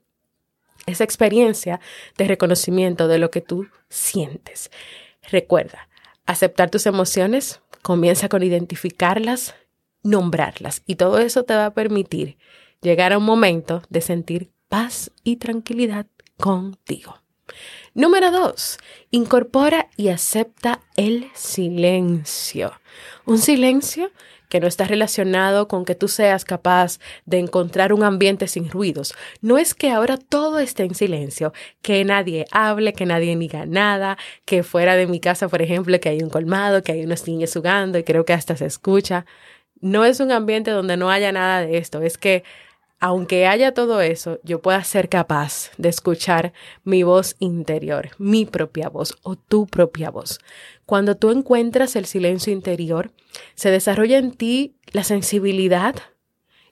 esa 0.86 1.04
experiencia 1.04 1.80
de 2.18 2.28
reconocimiento 2.28 3.08
de 3.08 3.18
lo 3.18 3.32
que 3.32 3.42
tú 3.42 3.68
sientes. 3.90 4.72
Recuerda, 5.30 5.90
aceptar 6.26 6.70
tus 6.70 6.86
emociones, 6.86 7.62
comienza 7.82 8.30
con 8.30 8.44
identificarlas, 8.44 9.56
nombrarlas 10.04 10.84
y 10.86 10.96
todo 10.96 11.20
eso 11.20 11.44
te 11.44 11.56
va 11.56 11.68
a 11.68 11.74
permitir 11.74 12.38
llegar 12.82 13.14
a 13.14 13.18
un 13.18 13.24
momento 13.24 13.84
de 13.90 14.02
sentir 14.02 14.52
paz 14.68 15.12
y 15.24 15.38
tranquilidad 15.38 16.08
contigo. 16.38 17.20
Número 17.94 18.32
dos, 18.32 18.78
incorpora 19.12 19.90
y 19.98 20.08
acepta 20.10 20.82
el 20.96 21.30
silencio. 21.36 22.74
Un 23.26 23.38
silencio 23.38 24.12
que 24.54 24.60
no 24.60 24.68
está 24.68 24.86
relacionado 24.86 25.68
con 25.68 25.84
que 25.84 25.96
tú 25.96 26.08
seas 26.08 26.46
capaz 26.46 27.00
de 27.26 27.40
encontrar 27.40 27.92
un 27.92 28.04
ambiente 28.04 28.48
sin 28.48 28.70
ruidos. 28.70 29.16
No 29.42 29.58
es 29.58 29.74
que 29.74 29.90
ahora 29.90 30.18
todo 30.18 30.60
esté 30.60 30.84
en 30.84 30.94
silencio, 30.94 31.54
que 31.82 32.06
nadie 32.06 32.46
hable, 32.52 32.94
que 32.94 33.08
nadie 33.08 33.36
diga 33.36 33.66
nada, 33.66 34.18
que 34.46 34.62
fuera 34.62 34.96
de 34.96 35.08
mi 35.08 35.20
casa, 35.20 35.48
por 35.48 35.64
ejemplo, 35.64 36.00
que 36.00 36.10
hay 36.10 36.22
un 36.22 36.30
colmado, 36.30 36.84
que 36.84 36.92
hay 36.92 37.04
unos 37.04 37.28
niños 37.28 37.52
jugando 37.52 37.98
y 37.98 38.04
creo 38.04 38.26
que 38.26 38.34
hasta 38.34 38.56
se 38.56 38.68
escucha. 38.68 39.26
No 39.82 40.06
es 40.06 40.20
un 40.20 40.32
ambiente 40.32 40.70
donde 40.70 40.98
no 40.98 41.10
haya 41.10 41.32
nada 41.32 41.62
de 41.62 41.78
esto, 41.78 42.04
es 42.04 42.20
que 42.20 42.44
aunque 43.04 43.48
haya 43.48 43.74
todo 43.74 44.00
eso, 44.00 44.40
yo 44.44 44.62
pueda 44.62 44.82
ser 44.86 45.10
capaz 45.10 45.72
de 45.78 45.90
escuchar 45.90 46.54
mi 46.86 47.04
voz 47.04 47.36
interior, 47.40 48.12
mi 48.18 48.46
propia 48.46 48.88
voz 48.88 49.18
o 49.24 49.36
tu 49.36 49.68
propia 49.68 50.10
voz. 50.10 50.40
Cuando 50.86 51.18
tú 51.18 51.30
encuentras 51.30 51.98
el 51.98 52.06
silencio 52.06 52.54
interior, 52.54 53.12
se 53.56 53.72
desarrolla 53.72 54.18
en 54.20 54.32
ti 54.32 54.78
la 54.94 55.04
sensibilidad 55.04 55.96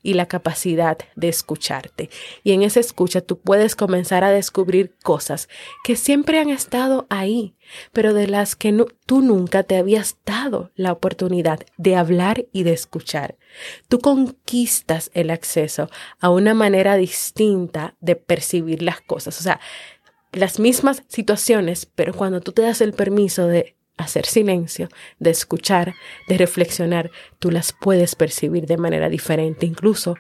y 0.04 0.14
la 0.14 0.28
capacidad 0.28 0.98
de 1.16 1.30
escucharte. 1.30 2.10
Y 2.44 2.52
en 2.52 2.64
esa 2.64 2.80
escucha 2.80 3.22
tú 3.22 3.40
puedes 3.40 3.76
comenzar 3.76 4.24
a 4.24 4.32
descubrir 4.32 4.96
cosas 5.04 5.50
que 5.84 5.96
siempre 5.96 6.40
han 6.40 6.50
estado 6.50 7.06
ahí, 7.10 7.56
pero 7.92 8.14
de 8.14 8.28
las 8.28 8.56
que 8.56 8.86
tú 9.06 9.22
nunca 9.22 9.64
te 9.64 9.78
habías 9.78 10.18
dado 10.26 10.72
la 10.76 10.92
oportunidad 10.92 11.60
de 11.78 11.96
hablar 11.96 12.46
y 12.52 12.64
de 12.64 12.74
escuchar. 12.74 13.38
Tú 13.88 14.00
conquistas 14.00 15.12
el 15.14 15.30
acceso 15.30 15.90
a 16.20 16.30
una 16.30 16.54
manera 16.54 16.96
distinta 16.96 17.96
de 18.00 18.16
percibir 18.16 18.82
las 18.82 19.02
cosas. 19.02 19.40
O 19.40 19.44
sea, 19.44 19.60
las 20.34 20.60
mismas 20.60 21.04
situaciones, 21.08 21.86
pero 21.86 22.14
cuando 22.14 22.42
tú 22.42 22.52
te 22.54 22.62
das 22.62 22.82
el 22.82 22.94
permiso 22.94 23.48
de 23.48 23.76
hacer 24.02 24.26
silencio, 24.26 24.90
de 25.20 25.30
escuchar, 25.30 25.94
de 26.28 26.38
reflexionar, 26.38 27.12
tú 27.40 27.52
las 27.52 27.74
puedes 27.74 28.16
percibir 28.16 28.66
de 28.66 28.78
manera 28.78 29.10
diferente. 29.10 29.66
Incluso 29.66 30.16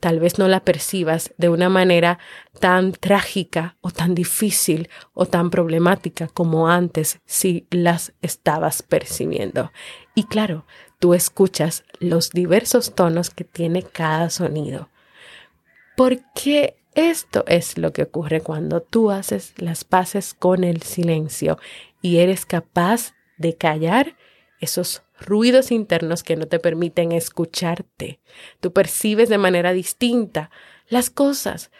tal 0.00 0.20
vez 0.20 0.38
no 0.38 0.48
la 0.48 0.60
percibas 0.60 1.32
de 1.38 1.48
una 1.48 1.68
manera 1.68 2.18
tan 2.60 2.92
trágica 2.92 3.76
o 3.80 3.90
tan 3.90 4.14
difícil 4.14 4.88
o 5.14 5.26
tan 5.26 5.50
problemática 5.50 6.28
como 6.28 6.68
antes 6.68 7.20
si 7.24 7.66
las 7.70 8.12
estabas 8.22 8.82
percibiendo. 8.82 9.72
Y 10.14 10.24
claro, 10.24 10.66
tú 10.98 11.14
escuchas 11.14 11.84
los 11.98 12.30
diversos 12.30 12.94
tonos 12.94 13.30
que 13.30 13.44
tiene 13.44 13.82
cada 13.82 14.30
sonido. 14.30 14.88
Porque 15.96 16.76
esto 16.94 17.44
es 17.46 17.76
lo 17.76 17.92
que 17.92 18.04
ocurre 18.04 18.40
cuando 18.40 18.80
tú 18.80 19.10
haces 19.10 19.52
las 19.58 19.84
paces 19.84 20.34
con 20.34 20.64
el 20.64 20.82
silencio 20.82 21.58
y 22.00 22.18
eres 22.18 22.46
capaz 22.46 23.15
de 23.38 23.56
callar 23.56 24.16
esos 24.60 25.02
ruidos 25.18 25.70
internos 25.70 26.22
que 26.22 26.36
no 26.36 26.46
te 26.46 26.58
permiten 26.58 27.12
escucharte. 27.12 28.20
Tú 28.60 28.72
percibes 28.72 29.28
de 29.28 29.38
manera 29.38 29.72
distinta 29.72 30.50
las 30.88 31.10
cosas. 31.10 31.70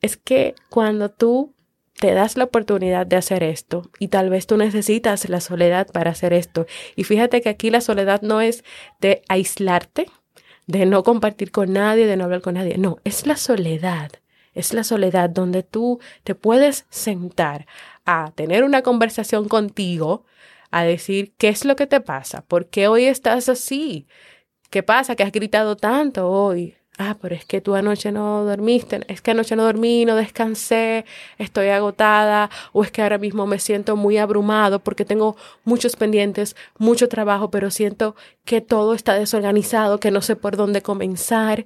Es 0.00 0.16
que 0.16 0.54
cuando 0.70 1.10
tú 1.10 1.54
te 1.98 2.12
das 2.12 2.36
la 2.36 2.44
oportunidad 2.44 3.06
de 3.06 3.16
hacer 3.16 3.42
esto 3.42 3.90
y 3.98 4.08
tal 4.08 4.28
vez 4.28 4.46
tú 4.46 4.56
necesitas 4.56 5.28
la 5.28 5.40
soledad 5.40 5.86
para 5.88 6.10
hacer 6.10 6.32
esto. 6.32 6.66
Y 6.96 7.04
fíjate 7.04 7.40
que 7.40 7.48
aquí 7.48 7.70
la 7.70 7.80
soledad 7.80 8.22
no 8.22 8.40
es 8.40 8.64
de 9.00 9.22
aislarte, 9.28 10.06
de 10.66 10.86
no 10.86 11.02
compartir 11.02 11.50
con 11.50 11.72
nadie, 11.72 12.06
de 12.06 12.16
no 12.16 12.24
hablar 12.24 12.40
con 12.40 12.54
nadie. 12.54 12.78
No, 12.78 12.98
es 13.04 13.26
la 13.26 13.36
soledad. 13.36 14.10
Es 14.54 14.72
la 14.72 14.84
soledad 14.84 15.30
donde 15.30 15.62
tú 15.62 16.00
te 16.22 16.34
puedes 16.34 16.86
sentar 16.88 17.66
a 18.04 18.32
tener 18.34 18.62
una 18.62 18.82
conversación 18.82 19.48
contigo 19.48 20.24
a 20.78 20.84
decir 20.84 21.34
qué 21.38 21.48
es 21.48 21.64
lo 21.64 21.76
que 21.76 21.86
te 21.86 22.00
pasa, 22.00 22.44
por 22.46 22.68
qué 22.68 22.88
hoy 22.88 23.04
estás 23.04 23.48
así, 23.48 24.06
qué 24.70 24.82
pasa, 24.82 25.16
que 25.16 25.22
has 25.22 25.32
gritado 25.32 25.76
tanto 25.76 26.28
hoy, 26.30 26.76
Ah, 26.96 27.16
pero 27.20 27.34
es 27.34 27.44
que 27.44 27.60
tú 27.60 27.74
anoche 27.74 28.12
no 28.12 28.44
dormiste, 28.44 29.00
es 29.08 29.20
que 29.20 29.32
anoche 29.32 29.56
no 29.56 29.64
dormí, 29.64 30.04
no 30.04 30.14
descansé, 30.14 31.04
estoy 31.38 31.68
agotada, 31.68 32.50
o 32.72 32.84
es 32.84 32.92
que 32.92 33.02
ahora 33.02 33.18
mismo 33.18 33.46
me 33.48 33.58
siento 33.58 33.96
muy 33.96 34.16
abrumado 34.16 34.78
porque 34.78 35.04
tengo 35.04 35.36
muchos 35.64 35.96
pendientes, 35.96 36.54
mucho 36.78 37.08
trabajo, 37.08 37.50
pero 37.50 37.72
siento 37.72 38.14
que 38.44 38.60
todo 38.60 38.94
está 38.94 39.14
desorganizado, 39.14 39.98
que 39.98 40.12
no 40.12 40.22
sé 40.22 40.36
por 40.36 40.56
dónde 40.56 40.82
comenzar. 40.82 41.64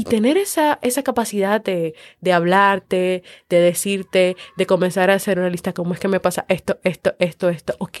Y 0.00 0.04
tener 0.04 0.38
esa, 0.38 0.78
esa 0.80 1.02
capacidad 1.02 1.60
de, 1.60 1.94
de 2.22 2.32
hablarte, 2.32 3.22
de 3.50 3.60
decirte, 3.60 4.34
de 4.56 4.64
comenzar 4.64 5.10
a 5.10 5.14
hacer 5.14 5.38
una 5.38 5.50
lista, 5.50 5.74
como 5.74 5.92
es 5.92 6.00
que 6.00 6.08
me 6.08 6.20
pasa 6.20 6.46
esto, 6.48 6.78
esto, 6.84 7.14
esto, 7.18 7.50
esto, 7.50 7.74
ok. 7.80 8.00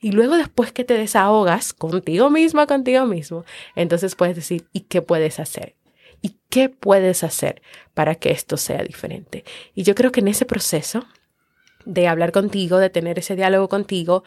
Y 0.00 0.12
luego 0.12 0.38
después 0.38 0.72
que 0.72 0.84
te 0.84 0.96
desahogas 0.96 1.74
contigo 1.74 2.30
misma, 2.30 2.66
contigo 2.66 3.04
mismo, 3.04 3.44
entonces 3.76 4.14
puedes 4.14 4.36
decir, 4.36 4.68
¿y 4.72 4.80
qué 4.80 5.02
puedes 5.02 5.38
hacer? 5.38 5.74
¿Y 6.22 6.38
qué 6.48 6.70
puedes 6.70 7.22
hacer 7.22 7.60
para 7.92 8.14
que 8.14 8.30
esto 8.30 8.56
sea 8.56 8.82
diferente? 8.82 9.44
Y 9.74 9.82
yo 9.82 9.94
creo 9.94 10.12
que 10.12 10.20
en 10.20 10.28
ese 10.28 10.46
proceso 10.46 11.04
de 11.84 12.08
hablar 12.08 12.32
contigo, 12.32 12.78
de 12.78 12.88
tener 12.88 13.18
ese 13.18 13.36
diálogo 13.36 13.68
contigo, 13.68 14.24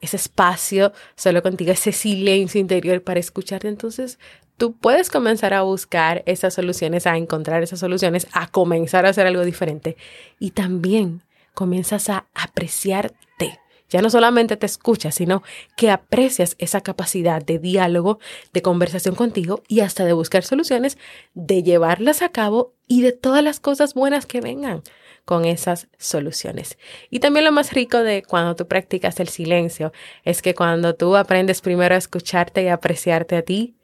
ese 0.00 0.16
espacio 0.16 0.92
solo 1.16 1.42
contigo, 1.42 1.72
ese 1.72 1.90
silencio 1.90 2.60
interior 2.60 3.02
para 3.02 3.18
escucharte, 3.18 3.66
entonces 3.66 4.20
tú 4.60 4.76
puedes 4.76 5.08
comenzar 5.08 5.54
a 5.54 5.62
buscar 5.62 6.22
esas 6.26 6.52
soluciones, 6.52 7.06
a 7.06 7.16
encontrar 7.16 7.62
esas 7.62 7.80
soluciones, 7.80 8.26
a 8.32 8.46
comenzar 8.46 9.06
a 9.06 9.08
hacer 9.08 9.26
algo 9.26 9.42
diferente. 9.42 9.96
Y 10.38 10.50
también 10.50 11.22
comienzas 11.54 12.10
a 12.10 12.26
apreciarte 12.34 13.58
ya 13.88 14.02
no 14.02 14.08
solamente 14.08 14.56
te 14.56 14.66
escuchas, 14.66 15.16
sino 15.16 15.42
que 15.76 15.90
aprecias 15.90 16.54
esa 16.60 16.80
capacidad 16.80 17.42
de 17.42 17.58
diálogo, 17.58 18.20
de 18.52 18.62
conversación 18.62 19.16
contigo 19.16 19.64
y 19.66 19.80
hasta 19.80 20.04
de 20.04 20.12
buscar 20.12 20.44
soluciones, 20.44 20.96
de 21.34 21.64
llevarlas 21.64 22.22
a 22.22 22.28
cabo 22.28 22.72
y 22.86 23.02
de 23.02 23.10
todas 23.10 23.42
las 23.42 23.58
cosas 23.58 23.94
buenas 23.94 24.26
que 24.26 24.40
vengan 24.40 24.82
con 25.24 25.44
esas 25.44 25.88
soluciones. 25.98 26.78
Y 27.10 27.18
también 27.18 27.44
lo 27.44 27.52
más 27.52 27.72
rico 27.72 27.98
de 27.98 28.22
cuando 28.22 28.54
tú 28.54 28.68
practicas 28.68 29.18
el 29.18 29.28
silencio 29.28 29.92
es 30.22 30.40
que 30.40 30.54
cuando 30.54 30.94
tú 30.94 31.16
aprendes 31.16 31.60
primero 31.60 31.96
a 31.96 31.98
escucharte 31.98 32.62
y 32.62 32.68
apreciarte 32.68 33.36
a 33.36 33.42
ti, 33.42 33.74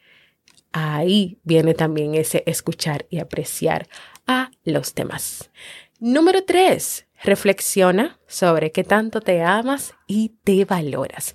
ahí 0.77 1.39
viene 1.43 1.75
también 1.75 2.15
ese 2.15 2.43
escuchar 2.47 3.07
y 3.11 3.19
apreciar 3.19 3.89
a 4.27 4.51
los 4.65 4.95
demás. 4.95 5.51
Número 5.99 6.45
tres, 6.45 7.07
Reflexiona 7.23 8.19
sobre 8.27 8.73
qué 8.73 8.85
tanto 8.85 9.21
te 9.21 9.43
amas 9.43 9.95
y 10.07 10.35
te 10.45 10.65
valoras. 10.65 11.35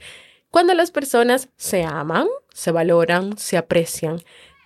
Cuando 0.49 0.73
las 0.73 0.91
personas 0.91 1.49
se 1.57 1.83
aman, 1.83 2.27
se 2.53 2.71
valoran, 2.71 3.37
se 3.37 3.57
aprecian, 3.57 4.21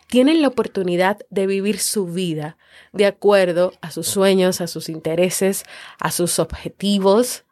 tienen 0.07 0.41
la 0.41 0.49
oportunidad 0.49 1.19
de 1.29 1.47
vivir 1.47 1.79
su 1.79 2.07
vida 2.07 2.57
de 2.91 3.05
acuerdo 3.05 3.73
a 3.81 3.91
sus 3.91 4.07
sueños, 4.07 4.61
a 4.61 4.67
sus 4.67 4.89
intereses, 4.89 5.63
a 5.99 6.11
sus 6.11 6.39
objetivos, 6.39 7.45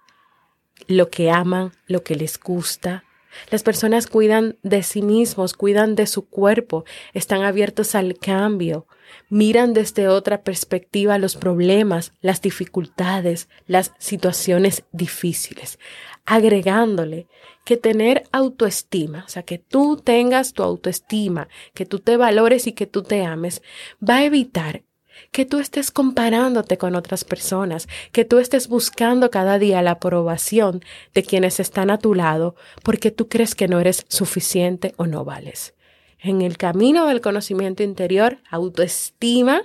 lo 0.87 1.09
que 1.09 1.31
aman, 1.31 1.71
lo 1.87 2.03
que 2.03 2.15
les 2.15 2.39
gusta. 2.39 3.05
Las 3.49 3.63
personas 3.63 4.07
cuidan 4.07 4.57
de 4.63 4.83
sí 4.83 5.01
mismos, 5.01 5.53
cuidan 5.53 5.95
de 5.95 6.07
su 6.07 6.27
cuerpo, 6.27 6.85
están 7.13 7.43
abiertos 7.43 7.95
al 7.95 8.17
cambio, 8.17 8.87
miran 9.29 9.73
desde 9.73 10.07
otra 10.07 10.43
perspectiva 10.43 11.17
los 11.17 11.35
problemas, 11.35 12.13
las 12.21 12.41
dificultades, 12.41 13.49
las 13.67 13.93
situaciones 13.97 14.83
difíciles, 14.91 15.79
agregándole 16.25 17.27
que 17.65 17.77
tener 17.77 18.23
autoestima, 18.31 19.23
o 19.25 19.29
sea, 19.29 19.43
que 19.43 19.57
tú 19.57 19.97
tengas 19.97 20.53
tu 20.53 20.63
autoestima, 20.63 21.47
que 21.73 21.85
tú 21.85 21.99
te 21.99 22.17
valores 22.17 22.67
y 22.67 22.73
que 22.73 22.87
tú 22.87 23.03
te 23.03 23.23
ames, 23.23 23.61
va 24.07 24.17
a 24.17 24.25
evitar 24.25 24.83
que 25.31 25.45
tú 25.45 25.59
estés 25.59 25.91
comparándote 25.91 26.77
con 26.77 26.95
otras 26.95 27.23
personas, 27.23 27.87
que 28.11 28.25
tú 28.25 28.39
estés 28.39 28.67
buscando 28.67 29.31
cada 29.31 29.59
día 29.59 29.81
la 29.81 29.91
aprobación 29.91 30.83
de 31.13 31.23
quienes 31.23 31.59
están 31.59 31.89
a 31.89 31.97
tu 31.97 32.13
lado 32.13 32.55
porque 32.83 33.11
tú 33.11 33.27
crees 33.27 33.55
que 33.55 33.67
no 33.67 33.79
eres 33.79 34.05
suficiente 34.09 34.93
o 34.97 35.07
no 35.07 35.25
vales 35.25 35.73
en 36.23 36.41
el 36.41 36.57
camino 36.57 37.05
del 37.05 37.21
conocimiento 37.21 37.83
interior, 37.83 38.39
autoestima, 38.49 39.61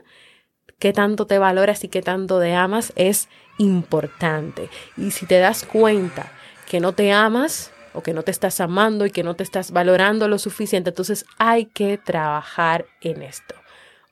qué 0.78 0.93
tanto 0.93 1.26
te 1.26 1.38
valoras 1.38 1.85
y 1.85 1.88
qué 1.88 2.02
tanto 2.02 2.40
te 2.40 2.52
amas 2.52 2.93
es 2.97 3.28
importante. 3.59 4.69
Y 4.97 5.12
si 5.12 5.25
te 5.25 5.38
das 5.38 5.64
cuenta 5.64 6.33
que 6.69 6.81
no 6.81 6.93
te 6.93 7.12
amas 7.12 7.73
o 7.95 8.02
que 8.02 8.12
no 8.12 8.23
te 8.25 8.33
estás 8.33 8.61
amando 8.61 9.06
y 9.06 9.13
que 9.13 9.23
no 9.23 9.34
te 9.34 9.45
estás 9.45 9.71
valorando 9.71 10.26
lo 10.26 10.39
suficiente, 10.39 10.91
entonces 10.91 11.25
hay 11.39 11.67
que 11.67 11.97
trabajar 11.97 12.87
en 13.00 13.23
esto. 13.23 13.54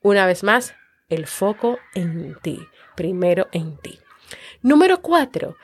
Una 0.00 0.24
vez 0.24 0.44
más, 0.44 0.74
el 1.08 1.26
foco 1.26 1.78
en 1.94 2.36
ti, 2.42 2.58
primero 2.94 3.48
en 3.52 3.76
ti. 3.78 3.98
Número 4.62 5.00
cuatro, 5.00 5.56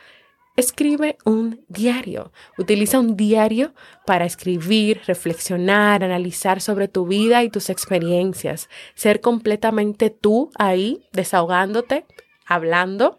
Escribe 0.54 1.16
un 1.24 1.64
diario. 1.68 2.30
Utiliza 2.58 3.00
un 3.00 3.16
diario 3.16 3.72
para 4.04 4.26
escribir, 4.26 5.00
reflexionar, 5.06 6.04
analizar 6.04 6.60
sobre 6.60 6.88
tu 6.88 7.06
vida 7.06 7.42
y 7.42 7.48
tus 7.48 7.70
experiencias. 7.70 8.68
Ser 8.94 9.22
completamente 9.22 10.10
tú 10.10 10.50
ahí, 10.58 11.08
desahogándote, 11.12 12.04
hablando, 12.44 13.18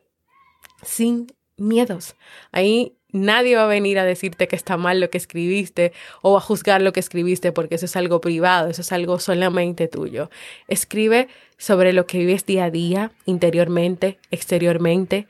sin 0.84 1.26
miedos. 1.58 2.16
Ahí 2.52 2.98
nadie 3.14 3.56
va 3.56 3.64
a 3.64 3.68
venir 3.68 3.98
a 3.98 4.04
decirte 4.04 4.50
que 4.50 4.58
está 4.58 4.76
mal 4.76 5.00
lo 5.00 5.10
que 5.10 5.18
escribiste 5.18 5.94
o 6.22 6.36
a 6.36 6.42
juzgar 6.42 6.82
lo 6.82 6.92
que 6.92 7.00
escribiste 7.00 7.54
porque 7.54 7.76
eso 7.76 7.86
es 7.86 7.96
algo 7.96 8.20
privado, 8.20 8.70
eso 8.70 8.82
es 8.82 8.92
algo 8.92 9.20
solamente 9.20 9.88
tuyo. 9.88 10.30
Escribe 10.68 11.30
sobre 11.58 11.94
lo 11.94 12.06
que 12.06 12.18
vives 12.18 12.46
día 12.46 12.66
a 12.66 12.72
día, 12.72 13.12
interiormente, 13.26 14.18
exteriormente 14.32 15.28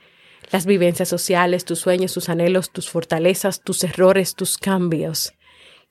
las 0.52 0.66
vivencias 0.66 1.10
sociales, 1.10 1.66
tus 1.66 1.80
sueños, 1.80 2.14
tus 2.14 2.30
anhelos, 2.30 2.70
tus 2.70 2.90
fortalezas, 2.90 3.62
tus 3.62 3.84
errores, 3.84 4.36
tus 4.36 4.58
cambios. 4.58 5.34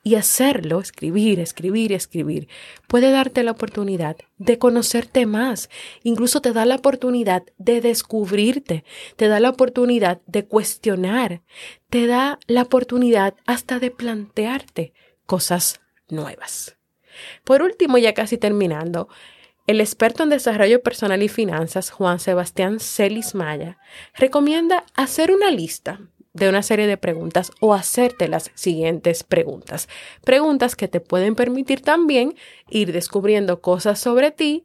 Y 0.04 0.16
hacerlo, 0.16 0.80
escribir, 0.80 1.38
escribir, 1.38 1.92
escribir, 1.92 2.48
puede 2.88 3.12
darte 3.12 3.44
la 3.44 3.52
oportunidad 3.52 4.16
de 4.36 4.58
conocerte 4.58 5.26
más. 5.26 5.70
Incluso 6.02 6.40
te 6.40 6.52
da 6.52 6.64
la 6.64 6.76
oportunidad 6.76 7.44
de 7.58 7.80
descubrirte, 7.80 8.84
te 9.16 9.28
da 9.28 9.38
la 9.38 9.50
oportunidad 9.50 10.20
de 10.26 10.44
cuestionar, 10.44 11.42
te 11.88 12.08
da 12.08 12.40
la 12.48 12.62
oportunidad 12.62 13.34
hasta 13.46 13.78
de 13.78 13.92
plantearte 13.92 14.92
cosas 15.26 15.80
nuevas. 16.08 16.76
Por 17.44 17.62
último, 17.62 17.98
ya 17.98 18.12
casi 18.14 18.38
terminando, 18.38 19.08
el 19.68 19.80
experto 19.80 20.24
en 20.24 20.28
desarrollo 20.28 20.82
personal 20.82 21.22
y 21.22 21.28
finanzas, 21.28 21.90
Juan 21.90 22.18
Sebastián 22.18 22.80
Celis 22.80 23.36
Maya, 23.36 23.78
recomienda 24.14 24.84
hacer 24.94 25.30
una 25.30 25.52
lista 25.52 26.00
de 26.32 26.48
una 26.48 26.62
serie 26.62 26.86
de 26.86 26.96
preguntas 26.96 27.52
o 27.60 27.74
hacerte 27.74 28.28
las 28.28 28.50
siguientes 28.54 29.22
preguntas. 29.22 29.88
Preguntas 30.24 30.76
que 30.76 30.88
te 30.88 31.00
pueden 31.00 31.34
permitir 31.34 31.82
también 31.82 32.34
ir 32.70 32.92
descubriendo 32.92 33.60
cosas 33.60 33.98
sobre 33.98 34.30
ti, 34.30 34.64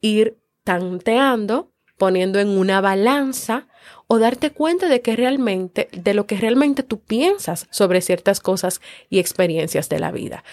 ir 0.00 0.38
tanteando, 0.64 1.72
poniendo 1.96 2.38
en 2.38 2.48
una 2.48 2.80
balanza 2.80 3.68
o 4.06 4.18
darte 4.18 4.50
cuenta 4.50 4.88
de 4.88 5.00
que 5.00 5.16
realmente, 5.16 5.88
de 5.92 6.14
lo 6.14 6.26
que 6.26 6.36
realmente 6.36 6.82
tú 6.82 7.00
piensas 7.00 7.66
sobre 7.70 8.00
ciertas 8.02 8.40
cosas 8.40 8.80
y 9.08 9.18
experiencias 9.18 9.88
de 9.88 9.98
la 9.98 10.12
vida. 10.12 10.44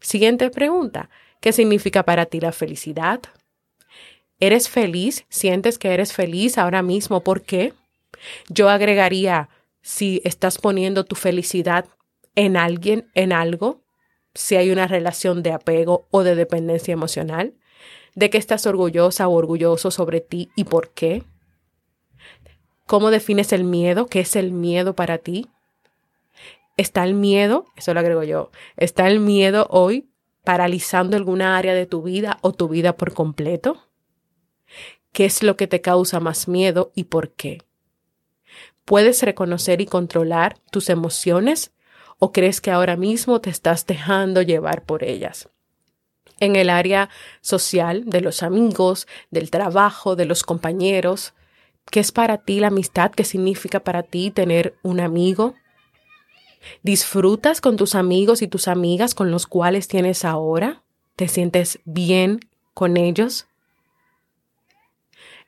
Siguiente 0.00 0.50
pregunta. 0.50 1.08
¿Qué 1.40 1.52
significa 1.52 2.04
para 2.04 2.26
ti 2.26 2.38
la 2.40 2.52
felicidad? 2.52 3.20
¿Eres 4.40 4.68
feliz? 4.68 5.24
¿Sientes 5.28 5.78
que 5.78 5.92
eres 5.94 6.12
feliz 6.12 6.58
ahora 6.58 6.82
mismo? 6.82 7.22
¿Por 7.22 7.42
qué? 7.42 7.72
Yo 8.48 8.68
agregaría, 8.68 9.48
si 9.82 10.20
estás 10.24 10.58
poniendo 10.58 11.04
tu 11.04 11.16
felicidad 11.16 11.86
en 12.34 12.56
alguien, 12.56 13.10
en 13.14 13.32
algo, 13.32 13.82
si 14.34 14.56
hay 14.56 14.70
una 14.70 14.86
relación 14.86 15.42
de 15.42 15.52
apego 15.52 16.06
o 16.10 16.22
de 16.22 16.34
dependencia 16.34 16.92
emocional, 16.92 17.54
de 18.14 18.30
qué 18.30 18.38
estás 18.38 18.66
orgullosa 18.66 19.28
o 19.28 19.32
orgulloso 19.32 19.90
sobre 19.90 20.20
ti 20.20 20.50
y 20.56 20.64
por 20.64 20.90
qué. 20.90 21.24
¿Cómo 22.86 23.10
defines 23.10 23.52
el 23.52 23.64
miedo? 23.64 24.06
¿Qué 24.06 24.20
es 24.20 24.36
el 24.36 24.52
miedo 24.52 24.94
para 24.94 25.18
ti? 25.18 25.48
¿Está 26.76 27.04
el 27.04 27.14
miedo? 27.14 27.66
Eso 27.76 27.94
lo 27.94 28.00
agrego 28.00 28.22
yo. 28.24 28.50
¿Está 28.76 29.06
el 29.08 29.20
miedo 29.20 29.66
hoy 29.70 30.10
paralizando 30.44 31.16
alguna 31.16 31.56
área 31.56 31.74
de 31.74 31.86
tu 31.86 32.02
vida 32.02 32.38
o 32.42 32.52
tu 32.52 32.68
vida 32.68 32.96
por 32.96 33.12
completo? 33.12 33.86
¿Qué 35.12 35.24
es 35.24 35.42
lo 35.42 35.56
que 35.56 35.66
te 35.66 35.80
causa 35.80 36.20
más 36.20 36.48
miedo 36.48 36.92
y 36.94 37.04
por 37.04 37.32
qué? 37.32 37.58
¿Puedes 38.84 39.22
reconocer 39.22 39.80
y 39.80 39.86
controlar 39.86 40.58
tus 40.70 40.90
emociones 40.90 41.72
o 42.18 42.32
crees 42.32 42.60
que 42.60 42.70
ahora 42.70 42.96
mismo 42.96 43.40
te 43.40 43.50
estás 43.50 43.86
dejando 43.86 44.42
llevar 44.42 44.84
por 44.84 45.04
ellas? 45.04 45.48
En 46.38 46.56
el 46.56 46.70
área 46.70 47.10
social, 47.40 48.04
de 48.06 48.20
los 48.20 48.42
amigos, 48.42 49.06
del 49.30 49.50
trabajo, 49.50 50.16
de 50.16 50.24
los 50.24 50.42
compañeros, 50.42 51.34
¿qué 51.90 52.00
es 52.00 52.12
para 52.12 52.38
ti 52.38 52.60
la 52.60 52.68
amistad? 52.68 53.10
¿Qué 53.10 53.24
significa 53.24 53.80
para 53.80 54.02
ti 54.02 54.30
tener 54.30 54.74
un 54.82 55.00
amigo? 55.00 55.54
¿Disfrutas 56.82 57.60
con 57.60 57.76
tus 57.76 57.94
amigos 57.94 58.42
y 58.42 58.48
tus 58.48 58.68
amigas 58.68 59.14
con 59.14 59.30
los 59.30 59.46
cuales 59.46 59.88
tienes 59.88 60.24
ahora? 60.24 60.82
¿Te 61.16 61.28
sientes 61.28 61.80
bien 61.84 62.40
con 62.74 62.96
ellos? 62.96 63.46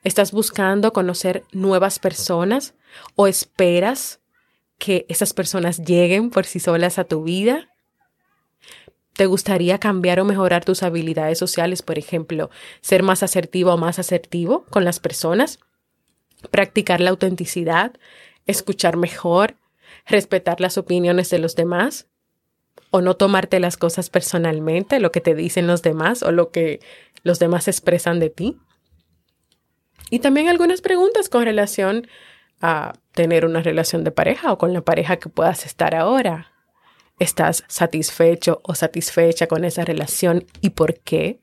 ¿Estás 0.03 0.31
buscando 0.31 0.91
conocer 0.91 1.43
nuevas 1.51 1.97
personas 1.97 2.75
o 3.15 3.27
esperas 3.27 4.19
que 4.77 5.05
esas 5.09 5.33
personas 5.33 5.79
lleguen 5.79 6.29
por 6.29 6.45
sí 6.45 6.59
solas 6.59 6.99
a 6.99 7.03
tu 7.05 7.23
vida? 7.23 7.69
¿Te 9.13 9.27
gustaría 9.27 9.77
cambiar 9.79 10.19
o 10.19 10.25
mejorar 10.25 10.65
tus 10.65 10.81
habilidades 10.81 11.37
sociales, 11.37 11.83
por 11.83 11.99
ejemplo, 11.99 12.49
ser 12.81 13.03
más 13.03 13.21
asertivo 13.21 13.73
o 13.73 13.77
más 13.77 13.99
asertivo 13.99 14.65
con 14.71 14.85
las 14.85 14.99
personas? 14.99 15.59
¿Practicar 16.49 16.99
la 16.99 17.11
autenticidad? 17.11 17.93
¿Escuchar 18.47 18.97
mejor? 18.97 19.55
¿Respetar 20.07 20.59
las 20.59 20.77
opiniones 20.77 21.29
de 21.29 21.37
los 21.37 21.55
demás? 21.55 22.07
¿O 22.89 23.01
no 23.01 23.15
tomarte 23.15 23.59
las 23.59 23.77
cosas 23.77 24.09
personalmente, 24.09 24.99
lo 24.99 25.11
que 25.11 25.21
te 25.21 25.35
dicen 25.35 25.67
los 25.67 25.83
demás 25.83 26.23
o 26.23 26.31
lo 26.31 26.49
que 26.49 26.79
los 27.23 27.37
demás 27.37 27.67
expresan 27.67 28.19
de 28.19 28.31
ti? 28.31 28.57
Y 30.09 30.19
también 30.19 30.49
algunas 30.49 30.81
preguntas 30.81 31.29
con 31.29 31.43
relación 31.43 32.07
a 32.07 32.32
tener 33.11 33.45
una 33.45 33.61
relación 33.61 34.03
de 34.03 34.11
pareja 34.11 34.51
o 34.51 34.57
con 34.57 34.73
la 34.73 34.81
pareja 34.81 35.17
que 35.17 35.29
puedas 35.29 35.65
estar 35.65 35.95
ahora. 35.95 36.51
¿Estás 37.19 37.63
satisfecho 37.67 38.61
o 38.63 38.73
satisfecha 38.73 39.47
con 39.47 39.65
esa 39.65 39.85
relación 39.85 40.45
y 40.61 40.71
por 40.71 40.99
qué? 40.99 41.39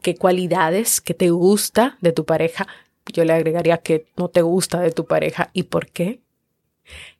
¿Qué 0.00 0.16
cualidades 0.16 1.00
que 1.00 1.14
te 1.14 1.30
gusta 1.30 1.98
de 2.00 2.12
tu 2.12 2.24
pareja? 2.24 2.66
Yo 3.12 3.24
le 3.24 3.32
agregaría 3.32 3.78
que 3.78 4.06
no 4.16 4.28
te 4.28 4.42
gusta 4.42 4.80
de 4.80 4.92
tu 4.92 5.06
pareja 5.06 5.50
y 5.52 5.64
por 5.64 5.88
qué. 5.88 6.20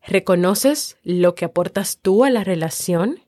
¿Reconoces 0.07 0.97
lo 1.03 1.35
que 1.35 1.45
aportas 1.45 1.99
tú 2.01 2.25
a 2.25 2.31
la 2.31 2.45
relación? 2.45 3.21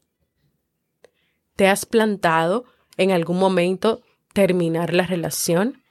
¿Te 1.57 1.69
has 1.69 1.85
plantado 1.85 2.65
en 2.97 3.11
algún 3.11 3.39
momento 3.39 4.03
terminar 4.33 4.95
la 4.95 5.07
relación? 5.07 5.83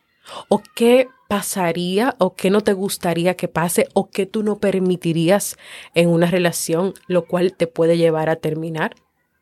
¿O 0.47 0.61
qué 0.75 1.07
pasaría 1.33 2.13
o 2.19 2.35
qué 2.35 2.51
no 2.51 2.61
te 2.61 2.73
gustaría 2.73 3.33
que 3.33 3.47
pase 3.47 3.87
o 3.95 4.11
qué 4.11 4.27
tú 4.27 4.43
no 4.43 4.59
permitirías 4.59 5.57
en 5.95 6.09
una 6.09 6.29
relación, 6.29 6.93
lo 7.07 7.25
cual 7.25 7.53
te 7.53 7.65
puede 7.65 7.97
llevar 7.97 8.29
a 8.29 8.35
terminar? 8.35 8.93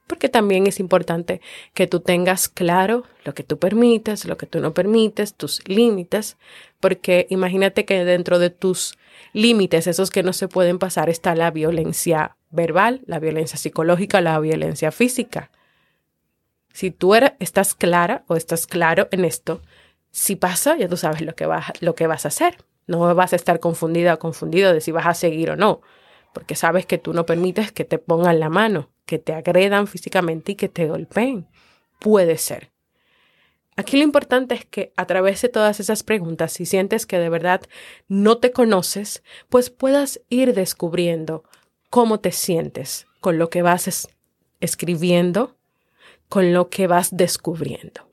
Porque 0.08 0.30
también 0.30 0.67
es 0.67 0.80
importante 0.80 1.41
que 1.73 1.88
tú 1.88 1.99
tengas 1.99 2.47
claro 2.47 3.04
lo 3.25 3.34
que 3.34 3.43
tú 3.43 3.60
permites, 3.60 4.23
lo 4.23 4.38
que 4.38 4.45
tú 4.45 4.62
no 4.62 4.73
permites, 4.73 5.34
tus 5.34 5.67
límites, 5.67 6.38
porque 6.80 7.27
imagínate 7.30 7.84
que 7.84 8.06
dentro 8.06 8.39
de 8.39 8.51
tus 8.51 8.97
límites, 9.34 9.86
esos 9.86 10.12
que 10.12 10.23
no 10.23 10.32
se 10.32 10.47
pueden 10.47 10.80
pasar, 10.80 11.10
está 11.10 11.36
la 11.36 11.51
violencia 11.51 12.38
verbal, 12.51 13.01
la 13.06 13.19
violencia 13.19 13.58
psicológica, 13.58 14.21
la 14.21 14.39
violencia 14.39 14.93
física. 14.93 15.51
Si 16.71 16.89
tú 16.89 17.15
eres, 17.15 17.34
estás 17.39 17.75
clara 17.75 18.23
o 18.27 18.38
estás 18.38 18.65
claro 18.65 19.10
en 19.12 19.25
esto, 19.25 19.62
si 20.12 20.36
pasa, 20.36 20.78
ya 20.78 20.88
tú 20.88 20.97
sabes 20.97 21.21
lo 21.21 21.36
que, 21.36 21.45
vas, 21.45 21.71
lo 21.82 21.95
que 21.95 22.08
vas 22.08 22.26
a 22.26 22.28
hacer. 22.28 22.58
No 22.88 23.13
vas 23.15 23.34
a 23.34 23.38
estar 23.38 23.60
confundida 23.60 24.15
o 24.15 24.19
confundido 24.19 24.74
de 24.74 24.82
si 24.82 24.91
vas 24.91 25.06
a 25.06 25.13
seguir 25.13 25.52
o 25.52 25.56
no, 25.56 25.82
porque 26.34 26.56
sabes 26.56 26.86
que 26.86 26.97
tú 26.97 27.13
no 27.13 27.26
permites 27.26 27.71
que 27.71 27.86
te 27.86 27.97
pongan 27.97 28.39
la 28.39 28.50
mano, 28.50 28.89
que 29.06 29.19
te 29.19 29.34
agredan 29.34 29.88
físicamente 29.88 30.54
y 30.54 30.56
que 30.56 30.67
te 30.67 30.88
golpeen. 30.88 31.47
Puede 32.00 32.38
ser. 32.38 32.71
Aquí 33.78 33.97
lo 33.97 34.04
importante 34.04 34.56
es 34.56 34.65
que 34.65 34.91
a 34.97 35.06
través 35.06 35.41
de 35.41 35.50
todas 35.50 35.80
esas 35.80 36.04
preguntas, 36.04 36.52
si 36.52 36.65
sientes 36.65 37.06
que 37.06 37.19
de 37.19 37.30
verdad 37.30 37.62
no 38.10 38.38
te 38.38 38.52
conoces, 38.52 39.24
pues 39.47 39.69
puedas 39.69 40.21
ir 40.30 40.54
descubriendo 40.54 41.43
cómo 41.89 42.19
te 42.19 42.32
sientes 42.32 43.08
con 43.21 43.38
lo 43.38 43.50
que 43.50 43.62
vas 43.62 44.10
escribiendo, 44.60 45.56
con 46.28 46.54
lo 46.54 46.69
que 46.69 46.88
vas 46.88 47.15
descubriendo. 47.15 48.11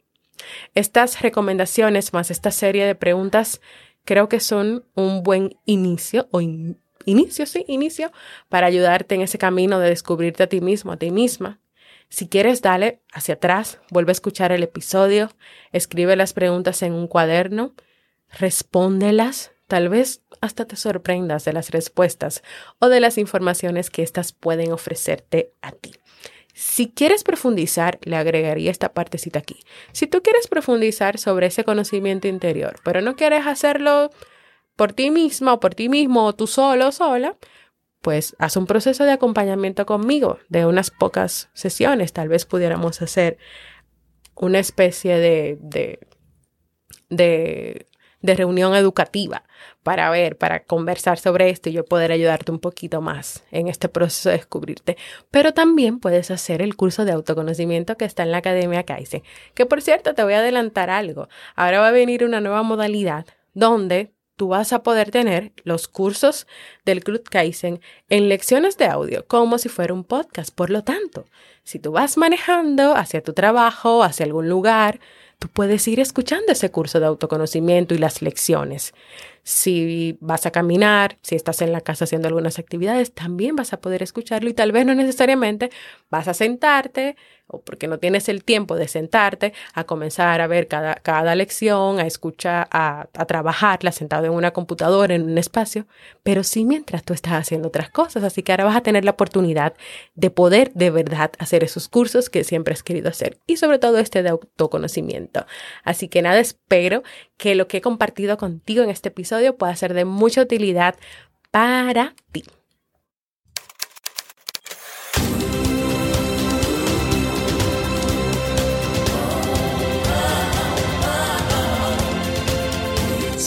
Estas 0.75 1.21
recomendaciones 1.23 2.13
más 2.13 2.31
esta 2.31 2.51
serie 2.51 2.87
de 2.87 2.95
preguntas 2.95 3.61
creo 4.05 4.29
que 4.29 4.41
son 4.41 4.85
un 4.95 5.23
buen 5.23 5.57
inicio 5.65 6.29
o 6.31 6.41
inicio, 6.41 7.47
sí, 7.47 7.65
inicio 7.69 8.11
para 8.49 8.67
ayudarte 8.67 9.15
en 9.15 9.23
ese 9.23 9.39
camino 9.39 9.79
de 9.79 9.91
descubrirte 9.91 10.45
a 10.45 10.49
ti 10.49 10.61
mismo, 10.61 10.93
a 10.93 10.97
ti 10.97 11.11
misma. 11.11 11.61
Si 12.09 12.27
quieres, 12.27 12.63
dale 12.63 13.03
hacia 13.13 13.35
atrás, 13.35 13.81
vuelve 13.91 14.11
a 14.11 14.13
escuchar 14.13 14.53
el 14.53 14.63
episodio, 14.63 15.31
escribe 15.73 16.17
las 16.17 16.33
preguntas 16.33 16.83
en 16.83 16.95
un 16.95 17.07
cuaderno, 17.07 17.75
respóndelas, 18.39 19.53
tal 19.67 19.91
vez 19.91 20.23
hasta 20.41 20.65
te 20.65 20.77
sorprendas 20.77 21.45
de 21.45 21.53
las 21.53 21.71
respuestas 21.71 22.43
o 22.79 22.89
de 22.89 23.01
las 23.01 23.19
informaciones 23.19 23.91
que 23.91 24.03
éstas 24.03 24.33
pueden 24.33 24.73
ofrecerte 24.73 25.53
a 25.61 25.73
ti. 25.73 25.93
Si 26.61 26.89
quieres 26.89 27.23
profundizar, 27.23 28.01
le 28.03 28.17
agregaría 28.17 28.73
esta 28.73 28.93
partecita 28.93 29.39
aquí. 29.39 29.61
Si 29.93 30.09
tú 30.09 30.23
quieres 30.23 30.49
profundizar 30.49 31.17
sobre 31.17 31.47
ese 31.47 31.63
conocimiento 31.63 32.27
interior, 32.27 32.81
pero 32.83 33.01
no 33.01 33.15
quieres 33.15 33.47
hacerlo 33.47 34.11
por 34.75 34.93
ti 34.93 35.13
misma 35.13 35.53
o 35.53 35.61
por 35.61 35.77
ti 35.77 35.89
mismo 35.89 36.25
o 36.25 36.35
tú 36.35 36.49
solo 36.49 36.89
o 36.89 36.93
sola, 36.93 37.37
pues 38.03 38.35
haz 38.41 38.57
un 38.57 38.67
proceso 38.67 39.05
de 39.05 39.13
acompañamiento 39.13 39.87
conmigo 39.87 40.41
de 40.49 40.67
unas 40.67 40.91
pocas 40.91 41.49
sesiones. 41.53 42.13
Tal 42.13 42.27
vez 42.27 42.45
pudiéramos 42.45 43.03
hacer 43.03 43.39
una 44.35 44.59
especie 44.59 45.17
de, 45.17 45.59
de, 45.61 46.01
de 47.09 47.87
de 48.21 48.35
reunión 48.35 48.75
educativa 48.75 49.45
para 49.83 50.11
ver, 50.11 50.37
para 50.37 50.65
conversar 50.65 51.19
sobre 51.19 51.51
esto 51.51 51.69
y 51.69 51.73
yo 51.73 51.85
poder 51.85 52.13
ayudarte 52.13 52.51
un 52.51 52.59
poquito 52.59 53.01
más 53.01 53.45
en 53.51 53.69
este 53.69 53.89
proceso 53.89 54.31
de 54.31 54.37
descubrirte. 54.37 54.97
Pero 55.31 55.55
también 55.55 56.01
puedes 56.01 56.31
hacer 56.31 56.63
el 56.63 56.77
curso 56.77 57.05
de 57.05 57.13
autoconocimiento 57.13 57.97
que 57.97 58.05
está 58.05 58.23
en 58.23 58.33
la 58.33 58.39
Academia 58.39 58.85
Kaizen. 58.85 59.23
Que 59.55 59.67
por 59.67 59.83
cierto, 59.83 60.15
te 60.15 60.25
voy 60.25 60.35
a 60.35 60.41
adelantar 60.41 60.91
algo. 60.91 61.29
Ahora 61.55 61.81
va 61.81 61.89
a 61.89 61.93
venir 61.93 62.25
una 62.25 62.41
nueva 62.41 62.63
modalidad 62.63 63.27
donde 63.55 64.13
tú 64.39 64.49
vas 64.49 64.73
a 64.73 64.83
poder 64.83 65.11
tener 65.11 65.53
los 65.65 65.89
cursos 65.89 66.47
del 66.85 67.03
Club 67.03 67.25
Kaizen 67.25 67.81
en 68.09 68.29
lecciones 68.29 68.79
de 68.79 68.87
audio, 68.87 69.27
como 69.27 69.59
si 69.59 69.69
fuera 69.69 69.93
un 69.93 70.05
podcast. 70.05 70.55
Por 70.55 70.71
lo 70.71 70.85
tanto, 70.85 71.27
si 71.65 71.79
tú 71.79 71.93
vas 71.93 72.17
manejando 72.17 72.95
hacia 72.95 73.23
tu 73.23 73.33
trabajo, 73.33 74.05
hacia 74.05 74.25
algún 74.25 74.49
lugar, 74.49 75.01
tú 75.39 75.49
puedes 75.49 75.87
ir 75.87 76.01
escuchando 76.01 76.53
ese 76.53 76.71
curso 76.71 77.01
de 77.01 77.07
autoconocimiento 77.07 77.95
y 77.95 77.99
las 77.99 78.23
lecciones. 78.23 78.93
Si 79.45 80.19
vas 80.21 80.47
a 80.47 80.51
caminar, 80.51 81.19
si 81.23 81.37
estás 81.37 81.63
en 81.63 81.73
la 81.73 81.81
casa 81.81 82.05
haciendo 82.05 82.29
algunas 82.29 82.59
actividades, 82.59 83.13
también 83.13 83.57
vas 83.57 83.73
a 83.73 83.81
poder 83.81 84.03
escucharlo 84.03 84.51
y 84.51 84.55
tal 84.55 84.73
vez 84.73 84.85
no 84.85 84.95
necesariamente 84.95 85.71
vas 86.11 86.29
a 86.29 86.35
sentarte 86.35 87.17
o 87.49 87.61
porque 87.61 87.89
no 87.89 87.99
tienes 87.99 88.29
el 88.29 88.45
tiempo 88.45 88.77
de 88.77 88.89
sentarte 88.89 89.53
a 89.75 89.85
comenzar 89.85 90.41
a 90.41 90.47
ver 90.47 90.69
cada, 90.69 90.95
cada 90.97 91.35
lección, 91.35 91.99
a 91.99 92.07
escuchar, 92.07 92.69
a, 92.71 93.09
a 93.15 93.25
trabajarla 93.25 93.91
sentado 93.91 94.27
en 94.27 94.33
una 94.33 94.53
computadora, 94.53 95.15
en 95.15 95.23
un 95.23 95.39
espacio, 95.39 95.87
pero 96.23 96.45
sí 96.45 96.65
mientras 96.65 97.03
tú 97.03 97.15
estás 97.15 97.33
haciendo 97.33 97.69
otras 97.69 97.91
cosas. 97.91 98.23
Así 98.23 98.43
que 98.43 98.53
ahora 98.53 98.65
vas 98.65 98.77
a 98.77 98.83
tener 98.83 99.05
la 99.05 99.13
oportunidad 99.13 99.75
de 100.15 100.31
poder 100.31 100.73
de 100.75 100.91
verdad 100.91 101.33
hacer 101.39 101.65
esos 101.65 101.89
cursos 101.89 102.31
que 102.31 102.45
siempre 102.45 102.75
has 102.75 102.83
querido 102.83 103.09
hacer 103.09 103.39
y 103.47 103.57
sobre 103.57 103.79
todo 103.79 103.99
este 103.99 104.23
de 104.23 104.29
autoconocimiento. 104.29 105.47
Así 105.85 106.09
que 106.09 106.23
nada, 106.23 106.39
espero 106.39 107.03
que 107.37 107.55
lo 107.55 107.67
que 107.67 107.79
he 107.79 107.81
compartido 107.81 108.37
contigo 108.37 108.83
en 108.83 108.91
este 108.91 109.09
episodio 109.09 109.57
pueda 109.57 109.75
ser 109.75 109.95
de 109.95 110.05
mucha 110.05 110.43
utilidad 110.43 110.97
para 111.51 112.15
ti. 112.33 112.45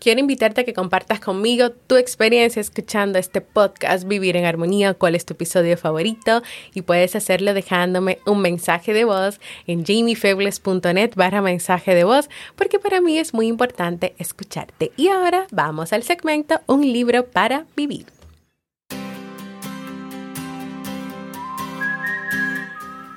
Quiero 0.00 0.18
invitarte 0.18 0.62
a 0.62 0.64
que 0.64 0.72
compartas 0.72 1.20
conmigo 1.20 1.72
tu 1.72 1.96
experiencia 1.96 2.58
escuchando 2.58 3.18
este 3.18 3.42
podcast 3.42 4.08
Vivir 4.08 4.34
en 4.34 4.46
Armonía, 4.46 4.94
cuál 4.94 5.14
es 5.14 5.26
tu 5.26 5.34
episodio 5.34 5.76
favorito 5.76 6.42
y 6.72 6.80
puedes 6.80 7.16
hacerlo 7.16 7.52
dejándome 7.52 8.18
un 8.24 8.40
mensaje 8.40 8.94
de 8.94 9.04
voz 9.04 9.40
en 9.66 9.84
jamiefebles.net 9.84 11.10
barra 11.16 11.42
mensaje 11.42 11.94
de 11.94 12.04
voz 12.04 12.30
porque 12.56 12.78
para 12.78 13.02
mí 13.02 13.18
es 13.18 13.34
muy 13.34 13.46
importante 13.46 14.14
escucharte. 14.16 14.90
Y 14.96 15.08
ahora 15.08 15.46
vamos 15.50 15.92
al 15.92 16.02
segmento 16.02 16.62
Un 16.66 16.80
libro 16.80 17.26
para 17.26 17.66
vivir. 17.76 18.06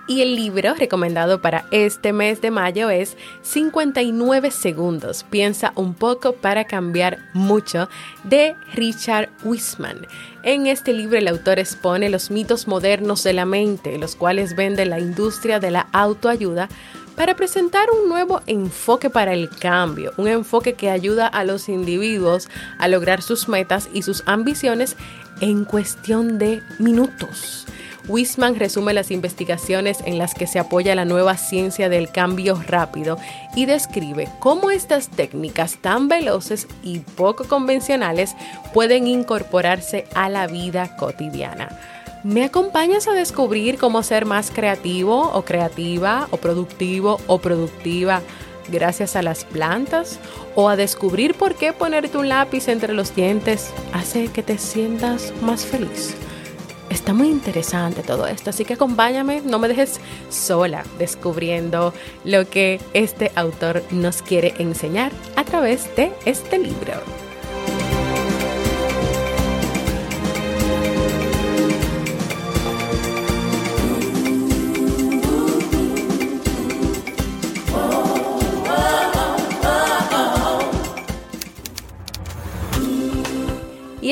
Y 0.05 0.21
el 0.21 0.35
libro 0.35 0.73
recomendado 0.73 1.41
para 1.41 1.65
este 1.71 2.11
mes 2.11 2.41
de 2.41 2.51
mayo 2.51 2.89
es 2.89 3.15
59 3.41 4.51
segundos. 4.51 5.23
Piensa 5.29 5.71
un 5.75 5.93
poco 5.93 6.33
para 6.33 6.65
cambiar 6.65 7.19
mucho 7.33 7.87
de 8.25 8.55
Richard 8.73 9.29
Wiseman. 9.45 10.05
En 10.43 10.67
este 10.67 10.91
libro 10.91 11.17
el 11.17 11.29
autor 11.29 11.59
expone 11.59 12.09
los 12.09 12.31
mitos 12.31 12.67
modernos 12.67 13.23
de 13.23 13.31
la 13.31 13.45
mente, 13.45 13.97
los 13.97 14.17
cuales 14.17 14.57
vende 14.57 14.85
la 14.85 14.99
industria 14.99 15.61
de 15.61 15.71
la 15.71 15.87
autoayuda 15.93 16.67
para 17.15 17.35
presentar 17.35 17.87
un 17.91 18.09
nuevo 18.09 18.41
enfoque 18.45 19.09
para 19.09 19.33
el 19.33 19.49
cambio, 19.49 20.11
un 20.17 20.27
enfoque 20.27 20.73
que 20.73 20.89
ayuda 20.89 21.27
a 21.27 21.45
los 21.45 21.69
individuos 21.69 22.49
a 22.77 22.89
lograr 22.89 23.21
sus 23.21 23.47
metas 23.47 23.89
y 23.93 24.01
sus 24.01 24.23
ambiciones 24.25 24.97
en 25.39 25.63
cuestión 25.63 26.39
de 26.39 26.61
minutos. 26.79 27.65
Wisman 28.07 28.55
resume 28.55 28.93
las 28.93 29.11
investigaciones 29.11 29.99
en 30.05 30.17
las 30.17 30.33
que 30.33 30.45
se 30.45 30.59
apoya 30.59 30.93
la 30.95 31.05
nueva 31.05 31.37
ciencia 31.37 31.87
del 31.87 32.11
cambio 32.11 32.61
rápido 32.67 33.17
y 33.55 33.65
describe 33.65 34.27
cómo 34.39 34.71
estas 34.71 35.09
técnicas 35.09 35.77
tan 35.81 36.09
veloces 36.09 36.67
y 36.83 36.99
poco 36.99 37.45
convencionales 37.45 38.35
pueden 38.73 39.07
incorporarse 39.07 40.05
a 40.15 40.27
la 40.29 40.47
vida 40.47 40.97
cotidiana. 40.97 41.69
¿Me 42.23 42.43
acompañas 42.43 43.07
a 43.07 43.13
descubrir 43.13 43.77
cómo 43.77 44.03
ser 44.03 44.25
más 44.25 44.51
creativo 44.51 45.29
o 45.33 45.43
creativa 45.43 46.27
o 46.31 46.37
productivo 46.37 47.19
o 47.27 47.39
productiva 47.39 48.21
gracias 48.69 49.15
a 49.15 49.21
las 49.21 49.43
plantas? 49.45 50.19
¿O 50.55 50.69
a 50.69 50.75
descubrir 50.75 51.35
por 51.35 51.55
qué 51.55 51.73
ponerte 51.73 52.17
un 52.17 52.29
lápiz 52.29 52.67
entre 52.67 52.93
los 52.93 53.15
dientes 53.15 53.71
hace 53.91 54.27
que 54.27 54.43
te 54.43 54.57
sientas 54.57 55.33
más 55.41 55.65
feliz? 55.65 56.15
Está 56.93 57.11
muy 57.15 57.27
interesante 57.29 58.03
todo 58.03 58.27
esto, 58.27 58.51
así 58.51 58.65
que 58.65 58.75
acompáñame, 58.75 59.41
no 59.41 59.57
me 59.57 59.67
dejes 59.67 59.99
sola 60.29 60.85
descubriendo 60.99 61.91
lo 62.23 62.47
que 62.47 62.79
este 62.93 63.31
autor 63.33 63.81
nos 63.89 64.21
quiere 64.21 64.53
enseñar 64.59 65.11
a 65.35 65.43
través 65.43 65.93
de 65.95 66.11
este 66.25 66.59
libro. 66.59 67.22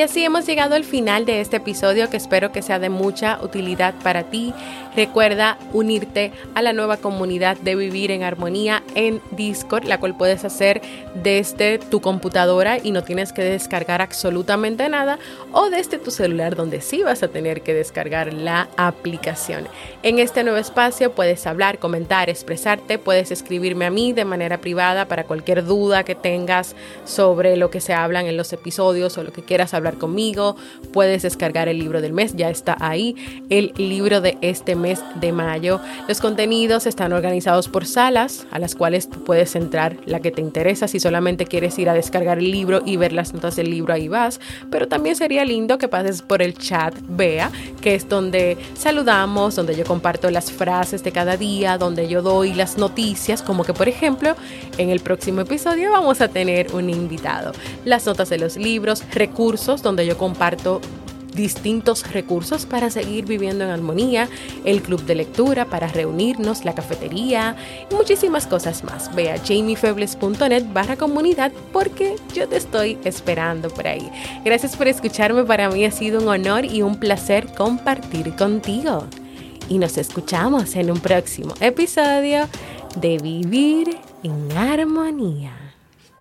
Y 0.01 0.03
así 0.03 0.25
hemos 0.25 0.47
llegado 0.47 0.73
al 0.73 0.83
final 0.83 1.27
de 1.27 1.41
este 1.41 1.57
episodio 1.57 2.09
que 2.09 2.17
espero 2.17 2.51
que 2.51 2.63
sea 2.63 2.79
de 2.79 2.89
mucha 2.89 3.39
utilidad 3.43 3.93
para 4.01 4.23
ti. 4.23 4.51
Recuerda 4.95 5.57
unirte 5.71 6.33
a 6.53 6.61
la 6.61 6.73
nueva 6.73 6.97
comunidad 6.97 7.55
de 7.57 7.75
Vivir 7.75 8.11
en 8.11 8.23
Armonía 8.23 8.83
en 8.95 9.21
Discord, 9.31 9.85
la 9.85 9.99
cual 9.99 10.17
puedes 10.17 10.43
hacer 10.43 10.81
desde 11.15 11.79
tu 11.79 12.01
computadora 12.01 12.77
y 12.77 12.91
no 12.91 13.01
tienes 13.01 13.31
que 13.31 13.41
descargar 13.41 14.01
absolutamente 14.01 14.89
nada 14.89 15.17
o 15.53 15.69
desde 15.69 15.97
tu 15.97 16.11
celular 16.11 16.57
donde 16.57 16.81
sí 16.81 17.03
vas 17.03 17.23
a 17.23 17.29
tener 17.29 17.61
que 17.61 17.73
descargar 17.73 18.33
la 18.33 18.67
aplicación. 18.75 19.67
En 20.03 20.19
este 20.19 20.43
nuevo 20.43 20.57
espacio 20.57 21.13
puedes 21.13 21.47
hablar, 21.47 21.79
comentar, 21.79 22.29
expresarte, 22.29 22.97
puedes 22.97 23.31
escribirme 23.31 23.85
a 23.85 23.91
mí 23.91 24.11
de 24.11 24.25
manera 24.25 24.59
privada 24.59 25.05
para 25.05 25.23
cualquier 25.23 25.63
duda 25.63 26.03
que 26.03 26.15
tengas 26.15 26.75
sobre 27.05 27.55
lo 27.55 27.71
que 27.71 27.79
se 27.79 27.93
hablan 27.93 28.25
en 28.25 28.35
los 28.35 28.51
episodios 28.51 29.17
o 29.17 29.23
lo 29.23 29.31
que 29.31 29.43
quieras 29.43 29.73
hablar 29.73 29.97
conmigo, 29.97 30.57
puedes 30.91 31.21
descargar 31.21 31.69
el 31.69 31.79
libro 31.79 32.01
del 32.01 32.11
mes, 32.11 32.35
ya 32.35 32.49
está 32.49 32.75
ahí, 32.79 33.15
el 33.49 33.71
libro 33.77 34.19
de 34.19 34.37
este 34.41 34.75
mes 34.75 34.80
de 34.81 35.31
mayo. 35.31 35.79
Los 36.07 36.19
contenidos 36.19 36.87
están 36.87 37.13
organizados 37.13 37.67
por 37.67 37.85
salas 37.85 38.47
a 38.51 38.59
las 38.59 38.75
cuales 38.75 39.07
puedes 39.25 39.55
entrar 39.55 39.97
la 40.05 40.19
que 40.19 40.31
te 40.31 40.41
interesa. 40.41 40.87
Si 40.87 40.99
solamente 40.99 41.45
quieres 41.45 41.77
ir 41.77 41.89
a 41.89 41.93
descargar 41.93 42.39
el 42.39 42.51
libro 42.51 42.81
y 42.85 42.97
ver 42.97 43.13
las 43.13 43.33
notas 43.33 43.55
del 43.55 43.69
libro, 43.69 43.93
ahí 43.93 44.07
vas. 44.07 44.39
Pero 44.71 44.87
también 44.87 45.15
sería 45.15 45.45
lindo 45.45 45.77
que 45.77 45.87
pases 45.87 46.21
por 46.21 46.41
el 46.41 46.57
chat 46.57 46.95
Vea, 47.07 47.51
que 47.81 47.95
es 47.95 48.09
donde 48.09 48.57
saludamos, 48.73 49.55
donde 49.55 49.75
yo 49.75 49.85
comparto 49.85 50.31
las 50.31 50.51
frases 50.51 51.03
de 51.03 51.11
cada 51.11 51.37
día, 51.37 51.77
donde 51.77 52.07
yo 52.07 52.21
doy 52.21 52.53
las 52.53 52.77
noticias, 52.77 53.41
como 53.41 53.63
que 53.63 53.73
por 53.73 53.87
ejemplo 53.87 54.35
en 54.77 54.89
el 54.89 54.99
próximo 54.99 55.41
episodio 55.41 55.91
vamos 55.91 56.21
a 56.21 56.27
tener 56.27 56.73
un 56.73 56.89
invitado. 56.89 57.51
Las 57.85 58.05
notas 58.05 58.29
de 58.29 58.39
los 58.39 58.57
libros, 58.57 59.03
recursos, 59.13 59.81
donde 59.81 60.05
yo 60.05 60.17
comparto 60.17 60.81
distintos 61.33 62.11
recursos 62.11 62.65
para 62.65 62.89
seguir 62.89 63.25
viviendo 63.25 63.63
en 63.63 63.69
armonía, 63.69 64.27
el 64.65 64.81
club 64.81 65.03
de 65.03 65.15
lectura 65.15 65.65
para 65.65 65.87
reunirnos, 65.87 66.65
la 66.65 66.73
cafetería 66.73 67.55
y 67.89 67.95
muchísimas 67.95 68.47
cosas 68.47 68.83
más. 68.83 69.13
Ve 69.15 69.31
a 69.31 69.37
jamiefebles.net 69.37 70.65
barra 70.73 70.95
comunidad 70.95 71.51
porque 71.71 72.15
yo 72.33 72.47
te 72.47 72.57
estoy 72.57 72.97
esperando 73.03 73.69
por 73.69 73.87
ahí. 73.87 74.09
Gracias 74.43 74.75
por 74.75 74.87
escucharme, 74.87 75.43
para 75.43 75.69
mí 75.69 75.85
ha 75.85 75.91
sido 75.91 76.21
un 76.21 76.27
honor 76.27 76.65
y 76.65 76.81
un 76.81 76.99
placer 76.99 77.47
compartir 77.53 78.35
contigo. 78.35 79.05
Y 79.69 79.77
nos 79.77 79.97
escuchamos 79.97 80.75
en 80.75 80.91
un 80.91 80.99
próximo 80.99 81.53
episodio 81.61 82.47
de 82.97 83.17
Vivir 83.19 83.97
en 84.23 84.51
Armonía. 84.57 85.60